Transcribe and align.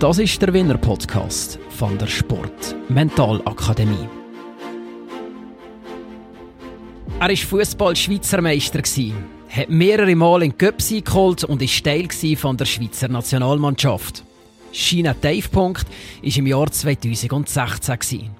Das 0.00 0.18
ist 0.18 0.40
der 0.40 0.50
Winner 0.54 0.78
Podcast 0.78 1.58
von 1.68 1.98
der 1.98 2.06
Sport 2.06 2.74
Mentalakademie. 2.88 4.08
Er 7.20 7.28
war 7.28 7.36
Fußball-Schweizer 7.36 8.40
Meister, 8.40 8.80
hat 9.50 9.68
mehrere 9.68 10.16
Mal 10.16 10.44
in 10.44 10.56
Göpsi 10.56 11.02
geholt 11.02 11.44
und 11.44 11.60
ist 11.60 11.84
Teil 11.84 12.08
von 12.38 12.56
der 12.56 12.64
Schweizer 12.64 13.08
Nationalmannschaft. 13.08 14.24
China 14.72 15.12
Tiefpunkt 15.12 15.84
war 15.84 16.36
im 16.38 16.46
Jahr 16.46 16.72
2016. 16.72 18.30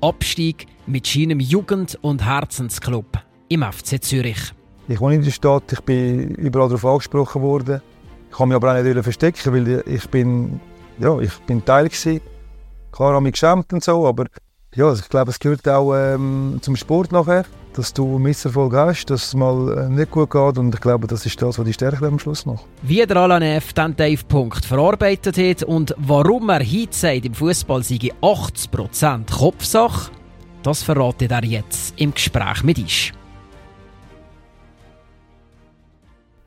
Abstieg 0.00 0.66
mit 0.86 1.06
seinem 1.06 1.40
Jugend- 1.40 1.98
und 2.00 2.24
Herzensclub 2.24 3.18
im 3.50 3.62
FC 3.62 4.02
Zürich. 4.02 4.38
Ich 4.88 4.98
wohne 4.98 5.16
in 5.16 5.22
der 5.22 5.30
Stadt, 5.30 5.70
ich 5.74 5.80
bin 5.80 6.36
überall 6.36 6.70
darauf 6.70 6.86
angesprochen 6.86 7.42
worden. 7.42 7.82
Ich 8.30 8.36
kann 8.38 8.48
mich 8.48 8.56
aber 8.56 8.78
auch 8.78 8.82
nicht 8.82 9.02
verstecken, 9.02 9.52
weil 9.52 9.84
ich 9.86 10.08
bin, 10.08 10.58
ja, 10.98 11.18
ich 11.18 11.32
bin 11.46 11.64
Teil 11.64 11.88
gewesen. 11.88 12.20
Klar 12.92 13.14
habe 13.14 13.26
ich 13.26 13.32
geschämt 13.32 13.72
und 13.72 13.84
so, 13.84 14.06
aber 14.06 14.26
ja, 14.74 14.92
ich 14.92 15.08
glaube, 15.08 15.30
es 15.30 15.38
gehört 15.38 15.68
auch 15.68 15.94
ähm, 15.94 16.58
zum 16.60 16.76
Sport 16.76 17.12
nachher, 17.12 17.44
dass 17.74 17.92
du 17.92 18.18
Misserfolg 18.18 18.74
hast, 18.74 19.06
dass 19.06 19.28
es 19.28 19.34
mal 19.34 19.78
äh, 19.78 19.88
nicht 19.88 20.10
gut 20.10 20.30
geht 20.30 20.58
und 20.58 20.74
ich 20.74 20.80
glaube, 20.80 21.06
das 21.06 21.26
ist 21.26 21.40
das, 21.40 21.58
was 21.58 21.64
die 21.64 21.72
Stärke 21.72 22.06
am 22.06 22.18
Schluss 22.18 22.46
noch. 22.46 22.64
Wie 22.82 23.04
der 23.04 23.16
Alanev 23.16 23.72
den 23.72 23.96
Dave-Punkt 23.96 24.64
verarbeitet 24.64 25.36
hat 25.38 25.62
und 25.62 25.94
warum 25.98 26.48
er 26.48 26.60
heute 26.60 27.08
im 27.08 27.34
Fußball 27.34 27.82
sei 27.82 28.12
80% 28.22 29.30
Kopfsache, 29.30 30.10
das 30.62 30.82
verratet 30.82 31.30
er 31.30 31.44
jetzt 31.44 31.94
im 31.98 32.12
Gespräch 32.12 32.62
mit 32.62 32.78
Isch. 32.78 33.12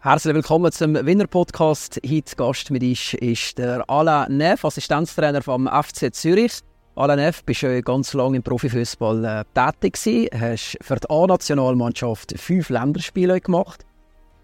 Herzlich 0.02 0.34
willkommen 0.34 0.72
zum 0.72 0.94
Winner 0.94 1.28
Podcast. 1.28 2.00
Heute 2.10 2.36
Gast 2.38 2.72
mit 2.72 2.82
uns 2.84 3.16
ist 3.16 3.58
der 3.58 3.84
Alain 3.90 4.38
Neff, 4.38 4.64
Assistenztrainer 4.64 5.42
vom 5.42 5.68
FC 5.68 6.16
Zürich. 6.16 6.54
Alain 6.96 7.18
Neff, 7.18 7.44
bist 7.44 7.64
du 7.64 7.84
ganz 7.84 8.14
lange 8.14 8.38
im 8.38 8.44
Profifußball 8.44 9.26
äh, 9.26 9.44
tätig 9.54 10.02
gewesen, 10.02 10.30
hast 10.40 10.78
für 10.80 10.96
die 10.96 11.10
A-Nationalmannschaft 11.10 12.40
fünf 12.40 12.70
Länderspiele 12.70 13.42
gemacht 13.42 13.86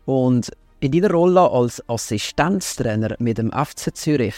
und 0.03 0.51
in 0.81 0.91
deiner 0.91 1.11
Rolle 1.11 1.49
als 1.49 1.81
Assistenztrainer 1.87 3.15
mit 3.19 3.37
dem 3.37 3.49
FC 3.53 3.95
Zürich 3.95 4.35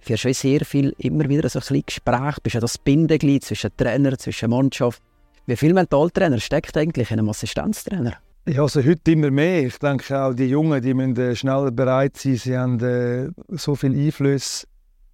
führst 0.00 0.24
du 0.24 0.32
sehr 0.32 0.64
viel 0.64 0.94
immer 0.96 1.28
wieder 1.28 1.50
so 1.50 1.58
ein 1.58 1.82
Gespräch, 1.84 2.36
bist 2.42 2.54
ja 2.54 2.60
das 2.62 2.78
Bindeglied 2.78 3.44
zwischen 3.44 3.76
Trainer, 3.76 4.16
zwischen 4.16 4.48
Mannschaft. 4.48 5.02
Wie 5.44 5.56
viel 5.56 5.74
Mentaltrainer 5.74 6.40
steckt 6.40 6.78
eigentlich 6.78 7.10
in 7.10 7.18
einem 7.18 7.28
Assistenztrainer? 7.28 8.14
Ja, 8.48 8.62
also 8.62 8.80
heute 8.80 9.10
immer 9.10 9.32
mehr. 9.32 9.66
Ich 9.66 9.78
denke 9.80 10.22
auch 10.22 10.32
die 10.32 10.44
Jungen, 10.46 10.80
die 10.80 10.94
müssen 10.94 11.16
äh, 11.16 11.34
schneller 11.34 11.72
bereit 11.72 12.16
sein. 12.16 12.36
Sie 12.36 12.56
haben 12.56 12.78
äh, 12.78 13.28
so 13.48 13.74
viel 13.74 13.92
Einfluss. 13.98 14.68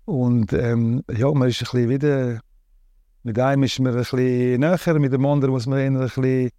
Und 0.05 0.53
ähm, 0.53 1.03
ja, 1.11 1.33
man 1.33 1.49
ist 1.49 1.63
ein 1.63 1.65
bisschen 1.65 1.89
wieder... 1.89 2.41
Mit 3.23 3.39
einem 3.39 3.63
ist 3.63 3.79
man 3.81 3.93
ein 3.93 3.99
bisschen 3.99 4.61
näher, 4.61 4.99
mit 4.99 5.13
dem 5.15 5.25
anderen 5.25 5.53
muss 5.53 5.67
man 5.67 5.79
ein 5.79 5.99
bisschen, 5.99 6.25
ein 6.25 6.51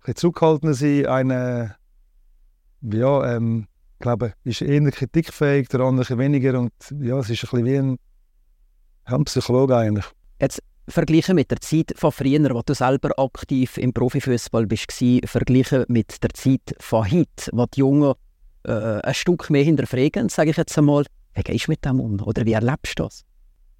bisschen 0.00 0.16
zurückhaltender 0.16 0.74
sein. 0.74 1.06
Einer, 1.06 1.76
ja, 2.80 3.36
ähm, 3.36 3.68
glaube, 4.00 4.32
ist 4.42 4.62
eher 4.62 4.90
kritikfähig, 4.90 5.68
der 5.68 5.80
andere 5.80 6.18
weniger. 6.18 6.58
Und 6.58 6.72
ja, 6.98 7.18
es 7.18 7.30
ist 7.30 7.44
ein 7.44 7.50
bisschen 7.50 7.64
wie 7.66 7.76
ein, 7.76 7.98
ein 9.04 9.24
Psychologe 9.24 9.76
eigentlich. 9.76 10.06
Jetzt 10.40 10.60
vergleichen 10.88 11.34
mit 11.34 11.50
der 11.50 11.60
Zeit 11.60 11.92
von 11.96 12.12
früher, 12.12 12.54
wo 12.54 12.62
du 12.62 12.74
selber 12.74 13.10
aktiv 13.18 13.78
im 13.78 13.92
Profifußball 13.92 14.66
bist, 14.66 14.92
vergleichen 15.24 15.84
mit 15.88 16.22
der 16.22 16.30
Zeit 16.30 16.74
von 16.78 17.10
heute, 17.10 17.50
wo 17.52 17.66
die 17.66 17.80
Jungen 17.80 18.14
äh, 18.64 19.00
ein 19.00 19.14
Stück 19.14 19.50
mehr 19.50 19.64
hinterfragen, 19.64 20.28
sage 20.28 20.50
ich 20.50 20.56
jetzt 20.56 20.76
einmal, 20.78 21.04
wie 21.34 21.42
gehst 21.42 21.66
du 21.66 21.72
mit 21.72 21.84
dem 21.84 22.00
um 22.00 22.20
oder 22.20 22.44
wie 22.44 22.52
erlebst 22.52 22.98
du 22.98 23.04
das? 23.04 23.24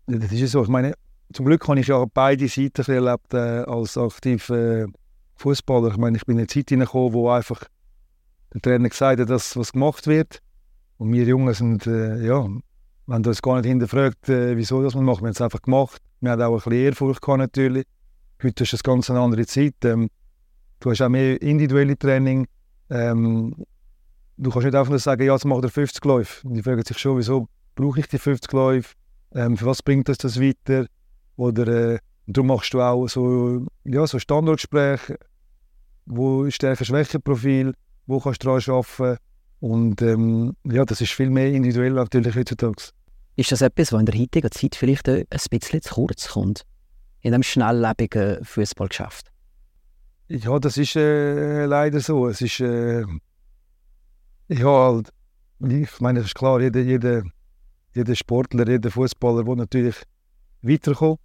Das 0.07 0.33
ist 0.33 0.53
so. 0.53 0.63
Ich 0.63 0.69
meine, 0.69 0.95
zum 1.33 1.47
Glück 1.47 1.67
habe 1.67 1.81
ich 1.81 1.89
ja 1.89 2.05
beide 2.13 2.49
Seiten 2.49 2.91
erlebt 2.91 3.35
äh, 3.35 3.65
als 3.67 3.97
aktiver 3.97 4.85
äh, 4.85 4.87
Fußballer. 5.37 5.91
Ich 5.91 5.97
meine, 5.97 6.17
ich 6.17 6.25
bin 6.25 6.37
in 6.37 6.41
eine 6.41 6.47
Zeit 6.47 6.69
hineingekommen, 6.69 7.13
wo 7.13 7.31
einfach 7.31 7.65
der 8.55 8.63
Trainer 8.63 8.89
gesagt 8.89 9.21
hat, 9.21 9.31
dass 9.31 9.57
was 9.57 9.73
gemacht 9.73 10.07
wird. 10.07 10.41
Und 10.99 11.13
wir 11.13 11.25
Jungen 11.25 11.53
sind, 11.53 11.87
äh, 11.87 12.25
ja, 12.25 12.47
wir 13.07 13.15
haben 13.15 13.25
uns 13.25 13.43
gar 13.43 13.57
nicht 13.57 13.67
hinterfragt, 13.67 14.29
äh, 14.29 14.57
wieso 14.57 14.83
das 14.83 14.95
man 14.95 15.05
macht. 15.05 15.21
Wir 15.21 15.27
haben 15.27 15.33
es 15.33 15.41
einfach 15.41 15.63
gemacht. 15.63 16.01
Wir 16.21 16.31
hatten 16.31 16.43
auch 16.43 16.53
ein 16.53 16.57
bisschen 16.57 16.73
Ehrfurcht 16.73 17.27
natürlich. 17.29 17.85
Heute 18.43 18.65
ist 18.65 18.73
es 18.73 18.83
ganz 18.83 19.11
eine 19.11 19.21
andere 19.21 19.47
Zeit. 19.47 19.75
Ähm, 19.85 20.09
du 20.81 20.91
hast 20.91 21.03
auch 21.03 21.09
mehr 21.09 21.41
individuelle 21.41 21.99
Training. 21.99 22.47
Ähm, 22.91 23.55
du 24.37 24.51
kannst 24.51 24.67
nicht 24.67 24.75
einfach 24.75 24.91
nur 24.91 24.99
sagen, 24.99 25.25
ja, 25.25 25.33
jetzt 25.33 25.45
macht 25.45 25.65
er 25.65 25.71
50 25.71 26.05
Läufe. 26.05 26.49
Die 26.49 26.63
fragen 26.63 26.83
sich 26.83 26.99
schon, 26.99 27.19
wieso 27.19 27.49
brauche 27.75 28.01
ich 28.01 28.09
die 28.09 28.19
50 28.19 28.53
Läufe? 28.53 28.95
Ähm, 29.35 29.57
für 29.57 29.67
was 29.67 29.83
bringt 29.83 30.09
uns 30.09 30.19
das 30.19 30.41
weiter? 30.41 30.87
Oder 31.37 31.95
äh, 31.95 31.99
darum 32.27 32.49
machst 32.49 32.73
du 32.73 32.81
auch 32.81 33.07
so, 33.09 33.67
ja, 33.85 34.07
so 34.07 34.19
Standortgespräche. 34.19 35.19
Wo 36.07 36.45
ist 36.45 36.63
der 36.63 36.77
Schwächeprofil? 36.77 37.75
Wo 38.07 38.21
kannst 38.21 38.43
du 38.43 38.49
daran 38.49 38.63
arbeiten? 38.69 39.19
Und 39.61 40.03
ähm, 40.03 40.55
ja, 40.65 40.85
das 40.85 41.01
ist 41.01 41.13
viel 41.13 41.31
mehr 41.31 41.53
individuell 41.53 41.93
natürlich 41.93 42.37
heutzutage. 42.37 42.91
Ist 43.37 43.53
das 43.53 43.61
etwas, 43.61 43.93
was 43.93 44.01
in 44.01 44.07
der 44.07 44.19
heutigen 44.19 44.51
Zeit 44.51 44.75
vielleicht 44.75 45.09
ein 45.11 45.27
bisschen 45.51 45.83
zu 45.83 45.95
kurz 45.95 46.29
kommt? 46.29 46.63
In 47.21 47.35
einem 47.35 47.43
schnelllebigen 47.43 48.43
Fußballgeschäft? 48.43 49.31
Ja, 50.29 50.59
das 50.59 50.79
ist 50.79 50.97
äh, 50.97 51.67
leider 51.67 52.01
so. 52.01 52.29
Es 52.29 52.41
ist, 52.41 52.61
äh, 52.61 53.05
ja, 54.49 54.67
halt, 54.67 55.13
ich 55.61 56.01
meine, 56.01 56.21
es 56.21 56.27
ist 56.27 56.35
klar, 56.35 56.63
jeder, 56.63 56.81
jeder, 56.81 57.25
jeder 57.95 58.15
Sportler, 58.15 58.67
jeder 58.67 58.91
Fußballer 58.91 59.47
will 59.47 59.57
natürlich 59.57 59.97
weiterkommen. 60.63 61.19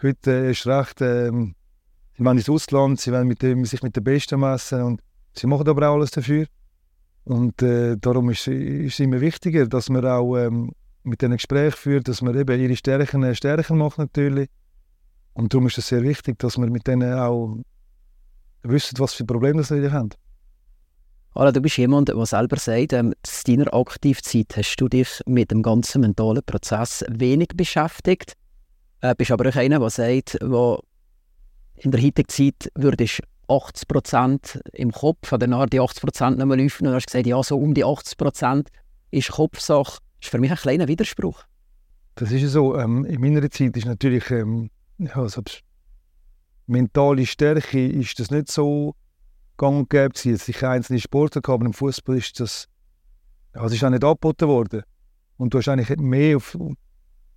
Heute 0.00 0.30
äh, 0.30 0.50
ist 0.52 0.66
recht, 0.68 1.00
äh, 1.00 1.30
sie 1.32 2.24
wollen 2.24 2.38
ins 2.38 2.48
Ausland, 2.48 3.00
sie 3.00 3.10
wollen 3.10 3.26
mit 3.26 3.42
dem, 3.42 3.64
sich 3.64 3.82
mit 3.82 3.96
den 3.96 4.04
Besten 4.04 4.38
messen 4.38 4.82
und 4.82 5.02
sie 5.34 5.48
machen 5.48 5.68
aber 5.68 5.88
auch 5.88 5.94
alles 5.94 6.12
dafür. 6.12 6.46
Und 7.24 7.60
äh, 7.60 7.96
darum 7.96 8.30
ist 8.30 8.46
es 8.46 9.00
immer 9.00 9.20
wichtiger, 9.20 9.66
dass 9.66 9.88
man 9.88 10.06
auch 10.06 10.36
ähm, 10.36 10.70
mit 11.06 11.22
diesen 11.22 11.36
Gesprächen 11.36 11.76
führt, 11.76 12.08
dass 12.08 12.22
man 12.22 12.38
eben 12.38 12.60
ihre 12.60 12.76
Stärken 12.76 13.22
äh, 13.22 13.34
stärker 13.34 13.74
macht 13.74 13.98
natürlich. 13.98 14.48
Und 15.34 15.52
darum 15.52 15.66
ist 15.66 15.78
es 15.78 15.88
sehr 15.88 16.02
wichtig, 16.02 16.38
dass 16.38 16.58
man 16.58 16.70
mit 16.70 16.86
denen 16.86 17.12
auch 17.14 17.58
wissen, 18.62 18.98
was 18.98 19.14
für 19.14 19.24
Probleme 19.24 19.62
sie 19.62 19.90
haben. 19.90 20.10
Ala, 21.34 21.52
du 21.52 21.60
bist 21.60 21.76
jemand, 21.76 22.08
der 22.08 22.26
selber 22.26 22.56
sagt, 22.56 22.94
ähm, 22.94 23.12
in 23.46 23.58
deiner 23.58 23.74
Aktivzeit 23.74 24.56
hast 24.56 24.76
du 24.76 24.88
dich 24.88 25.20
mit 25.26 25.50
dem 25.50 25.62
ganzen 25.62 26.00
mentalen 26.00 26.42
Prozess 26.42 27.04
wenig 27.08 27.48
beschäftigt. 27.54 28.32
Äh, 29.02 29.14
bist 29.14 29.30
aber 29.30 29.48
auch 29.48 29.56
einer, 29.56 29.78
der 29.78 29.90
sagt, 29.90 30.38
wo 30.42 30.80
in 31.74 31.90
der 31.90 32.02
heutigen 32.02 32.28
Zeit 32.28 32.72
würdest 32.74 33.20
80 33.48 33.86
Prozent 33.86 34.60
im 34.72 34.90
Kopf, 34.90 35.30
oder 35.32 35.46
nachher 35.46 35.66
die 35.66 35.80
80 35.80 36.02
Prozent 36.02 36.38
nochmal 36.38 36.58
öffnen 36.58 36.90
und 36.90 36.96
hast 36.96 37.06
gesagt, 37.06 37.26
ja, 37.26 37.42
so 37.42 37.58
um 37.58 37.74
die 37.74 37.84
80 37.84 38.16
Prozent 38.16 38.70
ist 39.10 39.30
Kopfsache. 39.30 39.98
Ist 40.26 40.32
für 40.32 40.38
mich 40.38 40.50
ein 40.50 40.56
kleiner 40.56 40.88
Widerspruch. 40.88 41.44
Das 42.16 42.32
ist 42.32 42.50
so. 42.50 42.76
Ähm, 42.76 43.04
in 43.04 43.20
meiner 43.20 43.48
Zeit 43.48 43.76
ist 43.76 43.86
natürlich 43.86 44.28
ähm, 44.32 44.70
ja, 44.98 45.14
also 45.14 45.40
mentale 46.66 47.24
Stärke 47.24 47.86
ist 47.86 48.18
das 48.18 48.32
nicht 48.32 48.50
so 48.50 48.96
gang 49.56 49.78
und 49.78 49.88
gäbe. 49.90 50.14
Es 50.14 50.44
sicher 50.44 50.70
einzelne 50.70 50.98
Sportler 50.98 51.42
aber 51.46 51.64
im 51.64 51.72
Fußball 51.72 52.16
ist 52.16 52.40
das, 52.40 52.66
ja, 53.54 53.62
das 53.62 53.72
ist 53.72 53.84
auch 53.84 53.90
nicht 53.90 54.02
angeboten 54.02 54.48
worden. 54.48 54.82
Und 55.36 55.54
du 55.54 55.58
hast 55.58 55.68
eigentlich 55.68 55.96
mehr 55.96 56.38
auf, 56.38 56.58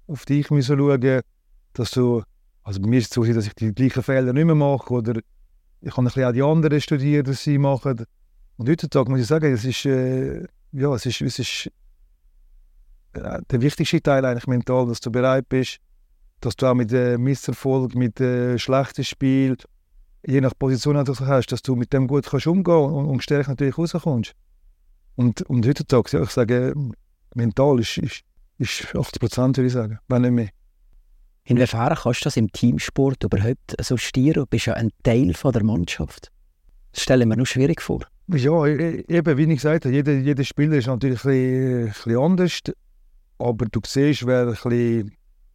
auf 0.07 0.25
dich 0.25 0.49
müssen 0.49 0.75
schauen, 0.75 1.21
dass 1.73 1.91
du, 1.91 2.23
also 2.63 2.81
bei 2.81 2.87
mir 2.87 2.97
ist 2.97 3.11
es 3.11 3.13
so, 3.13 3.23
dass 3.23 3.45
ich 3.45 3.53
die 3.53 3.71
gleichen 3.71 4.01
Fehler 4.01 4.33
nicht 4.33 4.45
mehr 4.45 4.55
mache 4.55 4.91
oder 4.91 5.21
ich 5.81 5.95
bisschen 5.95 6.23
auch 6.23 6.33
die 6.33 6.41
anderen 6.41 6.81
studiert, 6.81 7.27
was 7.27 7.43
sie 7.43 7.59
machen. 7.59 8.03
Und 8.57 8.67
heutzutage 8.67 9.11
muss 9.11 9.19
ich 9.19 9.27
sagen, 9.27 9.53
es 9.53 9.63
ist, 9.63 9.85
äh, 9.85 10.47
ja, 10.71 10.91
es 10.95 11.05
ist, 11.05 11.21
es 11.21 11.37
ist 11.37 11.71
der 13.13 13.61
wichtigste 13.61 14.01
Teil 14.01 14.25
eigentlich 14.25 14.47
mental, 14.47 14.87
dass 14.87 14.99
du 14.99 15.11
bereit 15.11 15.49
bist, 15.49 15.79
dass 16.41 16.55
du 16.55 16.67
auch 16.67 16.73
mit 16.73 16.91
äh, 16.93 17.17
Misserfolg, 17.17 17.95
mit 17.95 18.19
äh, 18.21 18.57
schlechtem 18.57 19.03
Spiel, 19.03 19.57
je 20.25 20.41
nach 20.41 20.53
Position, 20.57 20.97
die 20.97 21.03
du 21.11 21.25
hast, 21.25 21.47
dass 21.47 21.61
du 21.61 21.75
mit 21.75 21.91
dem 21.93 22.07
gut 22.07 22.25
kannst 22.25 22.47
umgehen 22.47 22.75
und, 22.75 23.05
und 23.05 23.17
gestärkt 23.17 23.49
natürlich 23.49 23.77
rauskommst. 23.77 24.33
Und, 25.15 25.41
und 25.43 25.67
heutzutage, 25.67 26.17
ja, 26.17 26.23
ich 26.23 26.29
sage, 26.29 26.73
mental 27.35 27.79
ist, 27.79 27.97
ist, 27.97 28.21
ist 28.57 28.95
80 28.95 29.19
Prozent, 29.19 29.57
würde 29.57 29.67
ich 29.67 29.73
sagen, 29.73 29.99
wenn 30.07 30.21
nicht 30.21 30.31
mehr. 30.31 30.49
Inwiefern 31.43 31.95
kannst 31.95 32.21
du 32.21 32.23
das 32.25 32.37
im 32.37 32.51
Teamsport 32.51 33.23
überhaupt 33.23 33.75
so 33.81 33.97
stieren? 33.97 34.43
Du 34.43 34.45
bist 34.45 34.67
ja 34.67 34.75
ein 34.75 34.91
Teil 35.03 35.33
von 35.33 35.51
der 35.51 35.63
Mannschaft. 35.63 36.31
Das 36.91 37.03
stelle 37.03 37.23
ich 37.23 37.27
mir 37.27 37.37
noch 37.37 37.45
schwierig 37.45 37.81
vor. 37.81 38.01
Ja, 38.27 38.65
e, 38.65 39.03
e, 39.07 39.17
eben, 39.17 39.37
wie 39.37 39.43
ich 39.43 39.55
gesagt 39.55 39.85
habe, 39.85 39.95
jeder, 39.95 40.13
jeder 40.13 40.43
Spieler 40.43 40.77
ist 40.77 40.87
natürlich 40.87 41.25
ein 41.25 41.31
bisschen, 41.31 41.79
ein 41.79 41.87
bisschen 41.87 42.17
anders. 42.17 42.61
Aber 43.39 43.65
du 43.65 43.79
siehst, 43.85 44.25
wer 44.25 44.41
ein 44.41 44.49
bisschen 44.49 45.11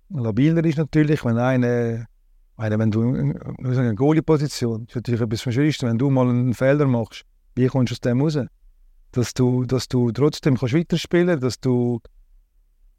labiler 0.08 0.64
ist 0.64 0.78
natürlich, 0.78 1.24
wenn 1.24 1.38
einer, 1.38 2.06
meine, 2.56 2.78
wenn 2.78 2.90
du 2.90 3.14
eine 3.60 3.94
Goalie-Position, 3.94 4.86
ist 4.88 4.94
natürlich 4.94 5.20
etwas 5.20 5.42
vom 5.42 5.52
Schwierigsten, 5.52 5.88
wenn 5.88 5.98
du 5.98 6.10
mal 6.10 6.28
einen 6.28 6.54
Fehler 6.54 6.86
machst, 6.86 7.24
wie 7.54 7.66
kommst 7.66 7.90
du 7.90 7.94
aus 7.94 8.00
dem 8.00 8.20
raus? 8.20 8.38
Dass 9.12 9.34
du, 9.34 9.64
dass 9.64 9.88
du 9.88 10.10
trotzdem 10.10 10.56
kannst 10.56 10.74
weiterspielen 10.74 11.28
kannst, 11.28 11.44
dass 11.44 11.60
du 11.60 12.00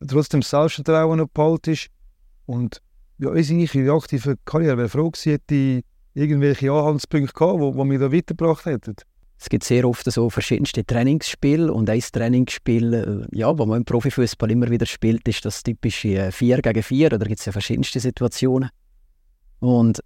trotzdem 0.08 0.42
Selbstvertrauen 0.42 1.28
ist. 1.68 1.88
Und 2.46 2.82
ja, 3.18 3.34
ich 3.34 3.50
in 3.50 3.86
der 3.86 3.94
aktiven 3.94 4.38
Karriere 4.46 4.78
wäre 4.78 4.90
froh 4.90 5.10
gewesen, 5.10 5.32
hätte 5.32 5.84
irgendwelche 6.14 6.72
Anhaltspunkte 6.72 7.34
gehabt, 7.34 7.60
die, 7.60 7.72
die 7.72 7.86
mich 7.86 8.00
da 8.00 8.12
weitergebracht 8.12 8.66
hätten. 8.66 8.96
Es 9.38 9.50
gibt 9.50 9.64
sehr 9.64 9.88
oft 9.88 10.10
so 10.10 10.30
verschiedenste 10.30 10.86
Trainingsspiele 10.86 11.72
und 11.72 11.90
ein 11.90 12.00
Trainingsspiel, 12.00 13.28
äh, 13.32 13.38
ja, 13.38 13.58
wo 13.58 13.66
man 13.66 13.80
im 13.80 13.86
Profifußball 13.86 14.50
immer 14.50 14.70
wieder 14.70 14.86
spielt, 14.86 15.28
ist 15.28 15.46
das 15.46 15.62
typische 15.62 16.32
4 16.32 16.62
gegen 16.62 16.84
4 16.84 17.14
oder 17.14 17.26
gibt 17.26 17.40
es 17.40 17.46
ja 17.46 17.52
verschiedenste 17.52 18.00
Situationen. 18.00 18.70
Und 19.60 20.00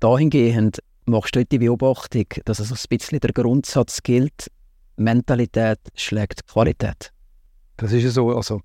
dahingehend 0.00 0.80
machst 1.06 1.34
du 1.34 1.40
heute 1.40 1.48
die 1.48 1.58
Beobachtung, 1.58 2.26
dass 2.44 2.58
es 2.58 2.72
also 2.72 2.84
ein 2.84 2.98
bisschen 2.98 3.20
der 3.20 3.32
Grundsatz 3.32 4.02
gilt, 4.02 4.50
Mentalität 4.96 5.78
schlägt 5.94 6.46
Qualität. 6.46 7.12
Das 7.76 7.92
ist 7.92 8.02
ja 8.04 8.10
so, 8.10 8.34
also 8.36 8.60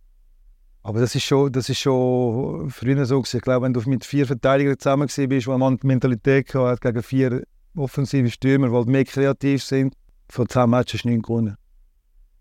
aber 0.83 1.01
das 1.01 1.15
ist 1.15 1.23
schon, 1.23 1.51
das 1.51 1.67
ist 1.67 1.79
schon 1.79 2.69
früher 2.69 3.05
so 3.05 3.21
gewesen. 3.21 3.37
Ich 3.37 3.43
glaube, 3.43 3.65
wenn 3.65 3.73
du 3.73 3.81
mit 3.89 4.05
vier 4.05 4.25
Verteidigern 4.25 4.79
zusammen 4.79 5.07
bist, 5.07 5.47
die 5.47 5.87
Mentalität 5.87 6.53
hat 6.53 6.79
gegen 6.79 7.03
vier 7.03 7.43
offensive 7.75 8.29
Stürmer, 8.29 8.69
die 8.69 8.73
halt 8.73 8.87
mehr 8.87 9.03
kreativ 9.03 9.63
sind, 9.63 9.93
von 10.29 10.47
zehn 10.50 10.69
Matches 10.69 11.06
nicht 11.06 11.24
gewonnen. 11.24 11.57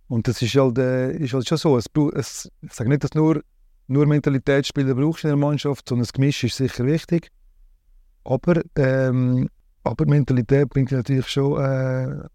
Und 0.09 0.29
das 0.29 0.41
ist 0.43 0.55
halt, 0.55 0.79
äh, 0.79 1.17
ist 1.17 1.35
halt 1.35 1.49
schon 1.49 1.59
so. 1.59 1.77
Es, 1.77 1.87
es, 2.15 2.50
ich 2.62 2.73
sage 2.73 2.88
nicht, 2.88 3.05
dass 3.05 3.15
nur, 3.15 3.43
nur 3.88 4.06
Mentalitätsspieler 4.06 4.94
brauchst 4.94 5.25
in 5.25 5.29
der 5.29 5.37
Mannschaft, 5.37 5.88
sondern 5.88 6.05
das 6.05 6.12
Gemisch 6.12 6.44
ist 6.44 6.56
sicher 6.56 6.85
wichtig. 6.85 7.31
Aber, 8.25 8.62
ähm, 8.77 9.49
aber 9.85 10.06
Mentalität 10.06 10.69
bringt 10.69 10.93
natürlich 10.93 11.29
schon, 11.29 11.61
äh, 11.61 12.29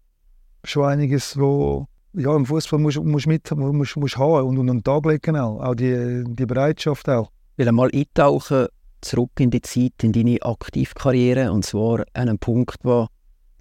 schon 0.64 0.84
einiges, 0.84 1.38
wo 1.38 1.86
ja, 2.14 2.34
im 2.36 2.44
Fußball 2.44 2.78
musst 2.78 2.98
du 2.98 3.02
mit 3.04 3.50
musst, 3.56 3.96
musst 3.96 4.16
haben 4.18 4.46
und, 4.46 4.58
und 4.58 4.70
an 4.70 4.78
den 4.78 4.84
Tag 4.84 5.06
legen 5.06 5.36
auch. 5.36 5.60
Auch 5.60 5.74
die, 5.74 6.24
die 6.26 6.46
Bereitschaft 6.46 7.08
auch. 7.08 7.30
Ich 7.56 7.64
will 7.64 7.72
mal 7.72 7.90
eintauchen 7.92 8.66
zurück 9.00 9.32
in 9.38 9.50
die 9.50 9.62
Zeit, 9.62 10.02
in 10.02 10.12
deine 10.12 10.40
Aktivkarriere 10.42 11.52
und 11.52 11.64
zwar 11.64 12.00
an 12.00 12.28
einen 12.28 12.38
Punkt, 12.38 12.76
wo, 12.82 13.08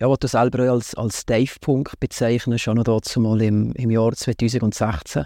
ja, 0.01 0.09
wo 0.09 0.15
du 0.15 0.27
selber 0.27 0.71
als, 0.71 0.95
als 0.95 1.27
Dave-Punkt 1.27 1.99
bezeichnest, 1.99 2.63
schon 2.63 2.83
dazu 2.83 3.19
mal 3.19 3.39
im, 3.39 3.71
im 3.73 3.91
Jahr 3.91 4.13
2016. 4.13 5.25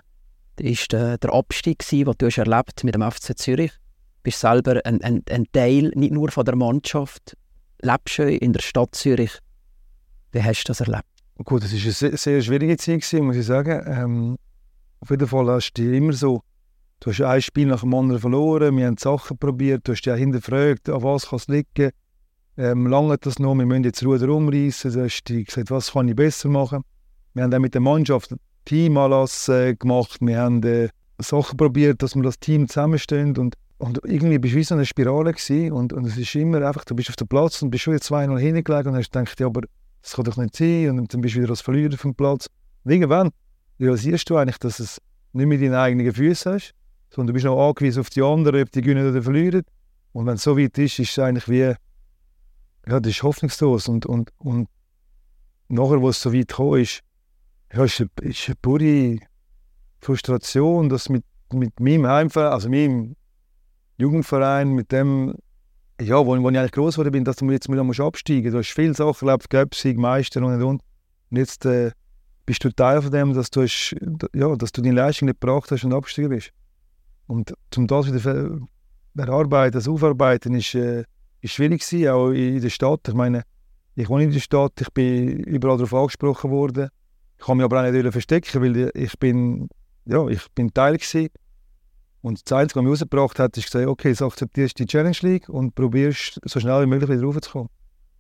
Das 0.57 0.88
war 0.92 1.18
der, 1.18 1.33
Abstieg, 1.33 1.88
den 1.89 2.12
du 2.18 2.25
erlebt 2.27 2.83
mit 2.83 2.94
dem 2.94 3.10
FC 3.10 3.38
Zürich. 3.38 3.72
Du 3.72 4.24
bist 4.24 4.42
selber 4.42 4.81
ein, 4.83 5.01
ein, 5.01 5.24
ein 5.30 5.45
Teil, 5.54 5.94
nicht 5.95 6.12
nur 6.12 6.30
von 6.30 6.44
der 6.44 6.57
Mannschaft, 6.57 7.38
lebst 7.81 8.19
in 8.19 8.51
der 8.51 8.62
Stadt 8.62 8.94
Zürich. 8.95 9.31
Wie 10.33 10.44
hast 10.44 10.66
du 10.66 10.72
das 10.72 10.81
erlebt? 10.81 11.06
Gut, 11.45 11.63
das 11.63 11.72
war 11.72 11.80
eine 11.80 11.92
sehr, 11.94 12.18
sehr 12.18 12.42
schwierige 12.42 12.75
Zeit, 12.75 13.13
muss 13.22 13.38
ich 13.38 13.45
sagen. 13.45 13.81
Ähm, 13.88 14.38
auf 15.00 15.10
jeden 15.10 15.27
Fall 15.27 15.48
hast 15.51 15.72
du 15.75 15.83
immer 15.83 16.12
so, 16.12 16.42
du 17.00 17.12
hast 17.12 17.22
ein 17.22 17.42
Spiel 17.42 17.68
nach 17.68 17.80
dem 17.80 17.94
anderen 17.94 18.19
verloren, 18.19 18.75
wir 18.75 18.88
haben 18.88 18.98
Sachen 18.98 19.38
probiert, 19.38 19.88
du 19.88 19.94
hast 19.94 20.01
dich 20.01 20.12
auch 20.12 20.18
hinterfragt, 20.18 20.89
an 20.89 21.01
was 21.01 21.27
kann 21.30 21.38
es 21.38 21.48
liegen. 21.48 21.92
Ähm, 22.57 22.87
lange 22.87 23.17
das 23.17 23.39
noch, 23.39 23.55
wir 23.55 23.65
müssen 23.65 23.83
jetzt 23.83 24.05
Ruder 24.05 24.29
umreißen, 24.29 24.93
du 24.93 25.03
hast 25.03 25.23
du 25.25 25.43
gesagt, 25.43 25.71
was 25.71 25.91
kann 25.91 26.07
ich 26.07 26.15
besser 26.15 26.49
machen. 26.49 26.83
Wir 27.33 27.43
haben 27.43 27.51
dann 27.51 27.61
mit 27.61 27.73
der 27.73 27.81
Mannschaft 27.81 28.33
Teamanlass 28.63 29.49
äh, 29.49 29.75
gemacht, 29.75 30.17
wir 30.21 30.39
haben 30.39 30.63
äh, 30.63 30.89
Sachen 31.19 31.57
probiert, 31.57 32.01
dass 32.01 32.15
wir 32.15 32.23
das 32.23 32.39
Team 32.39 32.67
zusammenstehen 32.67 33.37
und, 33.37 33.55
und 33.77 33.99
irgendwie 34.05 34.39
bist 34.39 34.53
du 34.53 34.57
wie 34.59 34.63
so 34.63 34.75
eine 34.75 34.85
Spirale 34.85 35.33
gewesen 35.33 35.73
und, 35.73 35.91
und 35.91 36.05
es 36.05 36.17
ist 36.17 36.33
immer 36.35 36.65
einfach, 36.65 36.85
du 36.85 36.95
bist 36.95 37.09
auf 37.09 37.17
dem 37.17 37.27
Platz 37.27 37.61
und 37.61 37.71
bist 37.71 37.83
schon 37.83 37.93
jetzt 37.93 38.05
zweimal 38.05 38.39
hingelegt 38.39 38.87
und 38.87 38.95
hast 38.95 39.11
gedacht, 39.11 39.39
ja, 39.39 39.47
aber 39.47 39.61
das 40.05 40.13
kann 40.13 40.25
doch 40.25 40.37
nicht 40.37 40.55
sein. 40.55 40.99
Und 40.99 41.13
dann 41.13 41.21
bist 41.21 41.35
du 41.35 41.39
wieder 41.39 41.49
als 41.49 41.61
Verlierer 41.61 41.97
vom 41.97 42.13
Platz. 42.13 42.47
Und 42.83 42.91
irgendwann 42.91 43.31
realisierst 43.79 44.29
du 44.29 44.37
eigentlich, 44.37 44.59
dass 44.59 44.79
es 44.79 45.01
nicht 45.33 45.47
mehr 45.47 45.57
deine 45.57 45.79
eigenen 45.79 46.13
Füße 46.13 46.53
hast, 46.53 46.73
sondern 47.09 47.27
du 47.27 47.33
bist 47.33 47.45
noch 47.45 47.67
angewiesen 47.67 48.01
auf 48.01 48.11
die 48.11 48.21
anderen, 48.21 48.61
ob 48.61 48.71
die 48.71 48.81
gewinnen 48.81 49.09
oder 49.09 49.23
verlieren. 49.23 49.63
Und 50.13 50.27
wenn 50.27 50.35
es 50.35 50.43
so 50.43 50.57
weit 50.57 50.77
ist, 50.77 50.99
ist 50.99 51.09
es 51.09 51.19
eigentlich 51.19 51.49
wie, 51.49 51.73
ja, 52.87 52.99
das 52.99 53.11
ist 53.11 53.23
hoffnungslos. 53.23 53.87
Und, 53.87 54.05
und, 54.05 54.31
und 54.37 54.67
nachher, 55.67 56.01
wo 56.01 56.09
es 56.09 56.21
so 56.21 56.33
weit 56.33 56.47
gekommen 56.49 56.81
ist, 56.81 57.01
ja, 57.73 57.83
ist, 57.83 58.01
eine, 58.01 58.29
ist 58.29 58.47
eine 58.47 58.55
pure 58.61 59.17
Frustration, 59.99 60.89
dass 60.89 61.09
mit, 61.09 61.23
mit 61.53 61.79
meinem 61.79 62.07
Heimverein, 62.07 62.51
also 62.51 62.69
meinem 62.69 63.15
Jugendverein, 63.97 64.69
mit 64.69 64.91
dem 64.91 65.35
ja, 66.01 66.17
wo, 66.25 66.37
wo 66.41 66.49
ich 66.49 66.57
eigentlich 66.57 66.71
groß 66.73 66.95
geworden 66.95 67.11
bin, 67.11 67.23
dass 67.23 67.37
du 67.37 67.49
jetzt 67.51 67.69
wieder 67.69 68.05
absteigen 68.05 68.43
musst. 68.43 68.53
Du 68.53 68.57
hast 68.57 68.73
viele 68.73 68.93
Sachen 68.93 69.27
erlebt, 69.27 69.49
Göpsig, 69.49 69.97
Meister 69.97 70.41
und 70.41 70.53
und 70.53 70.63
und. 70.63 70.81
Und 71.31 71.38
jetzt 71.38 71.65
äh, 71.65 71.91
bist 72.45 72.63
du 72.63 72.69
Teil 72.69 73.01
von 73.01 73.11
dem, 73.11 73.33
dass 73.33 73.49
du, 73.49 73.61
hast, 73.61 73.95
ja, 74.33 74.55
dass 74.55 74.71
du 74.71 74.81
deine 74.81 74.95
Leistung 74.95 75.27
nicht 75.27 75.39
gebracht 75.39 75.71
hast 75.71 75.83
und 75.83 75.93
abgestiegen 75.93 76.29
bist. 76.29 76.51
Und 77.27 77.53
um 77.75 77.88
das 77.88 78.07
wieder 78.07 78.19
zu 78.19 78.67
erarbeiten, 79.17 79.73
das 79.73 79.88
Aufarbeiten, 79.88 80.53
ist, 80.53 80.75
äh, 80.75 81.05
ist 81.45 81.53
schwierig 81.53 82.09
auch 82.09 82.31
in 82.31 82.62
der 82.62 82.69
Stadt. 82.69 83.07
Ich 83.07 83.13
meine, 83.13 83.44
ich 83.95 84.09
wohne 84.09 84.25
in 84.25 84.31
der 84.31 84.39
Stadt, 84.39 84.74
ich 84.81 84.89
bin 84.92 85.39
überall 85.44 85.77
darauf 85.77 85.94
angesprochen 85.94 86.51
worden. 86.51 86.89
Ich 87.38 87.45
kann 87.45 87.57
mich 87.57 87.63
aber 87.63 87.81
auch 87.81 87.92
nicht 87.92 88.12
verstecken, 88.12 88.62
weil 88.62 88.92
ich 88.94 89.18
bin, 89.19 89.69
ja, 90.06 90.27
ich 90.27 90.42
bin 90.53 90.74
Teil 90.74 90.97
gewesen 90.97 91.30
und 92.21 92.42
das 92.44 92.57
Einzige, 92.57 92.80
was 92.80 92.83
mich 92.83 92.92
rausgebracht 92.92 93.38
hat, 93.38 93.56
ist 93.56 93.65
gesagt, 93.65 93.88
okay, 93.88 94.09
jetzt 94.09 94.21
akzeptierst 94.24 94.80
du 94.80 94.83
die 94.83 94.88
Challenge 94.88 95.18
League 95.21 95.47
und 95.47 95.75
probierst 95.75 96.39
so 96.44 96.59
schnell 96.59 96.81
wie 96.81 96.88
möglich 96.88 97.09
wieder 97.09 97.21
raufzukommen. 97.21 97.69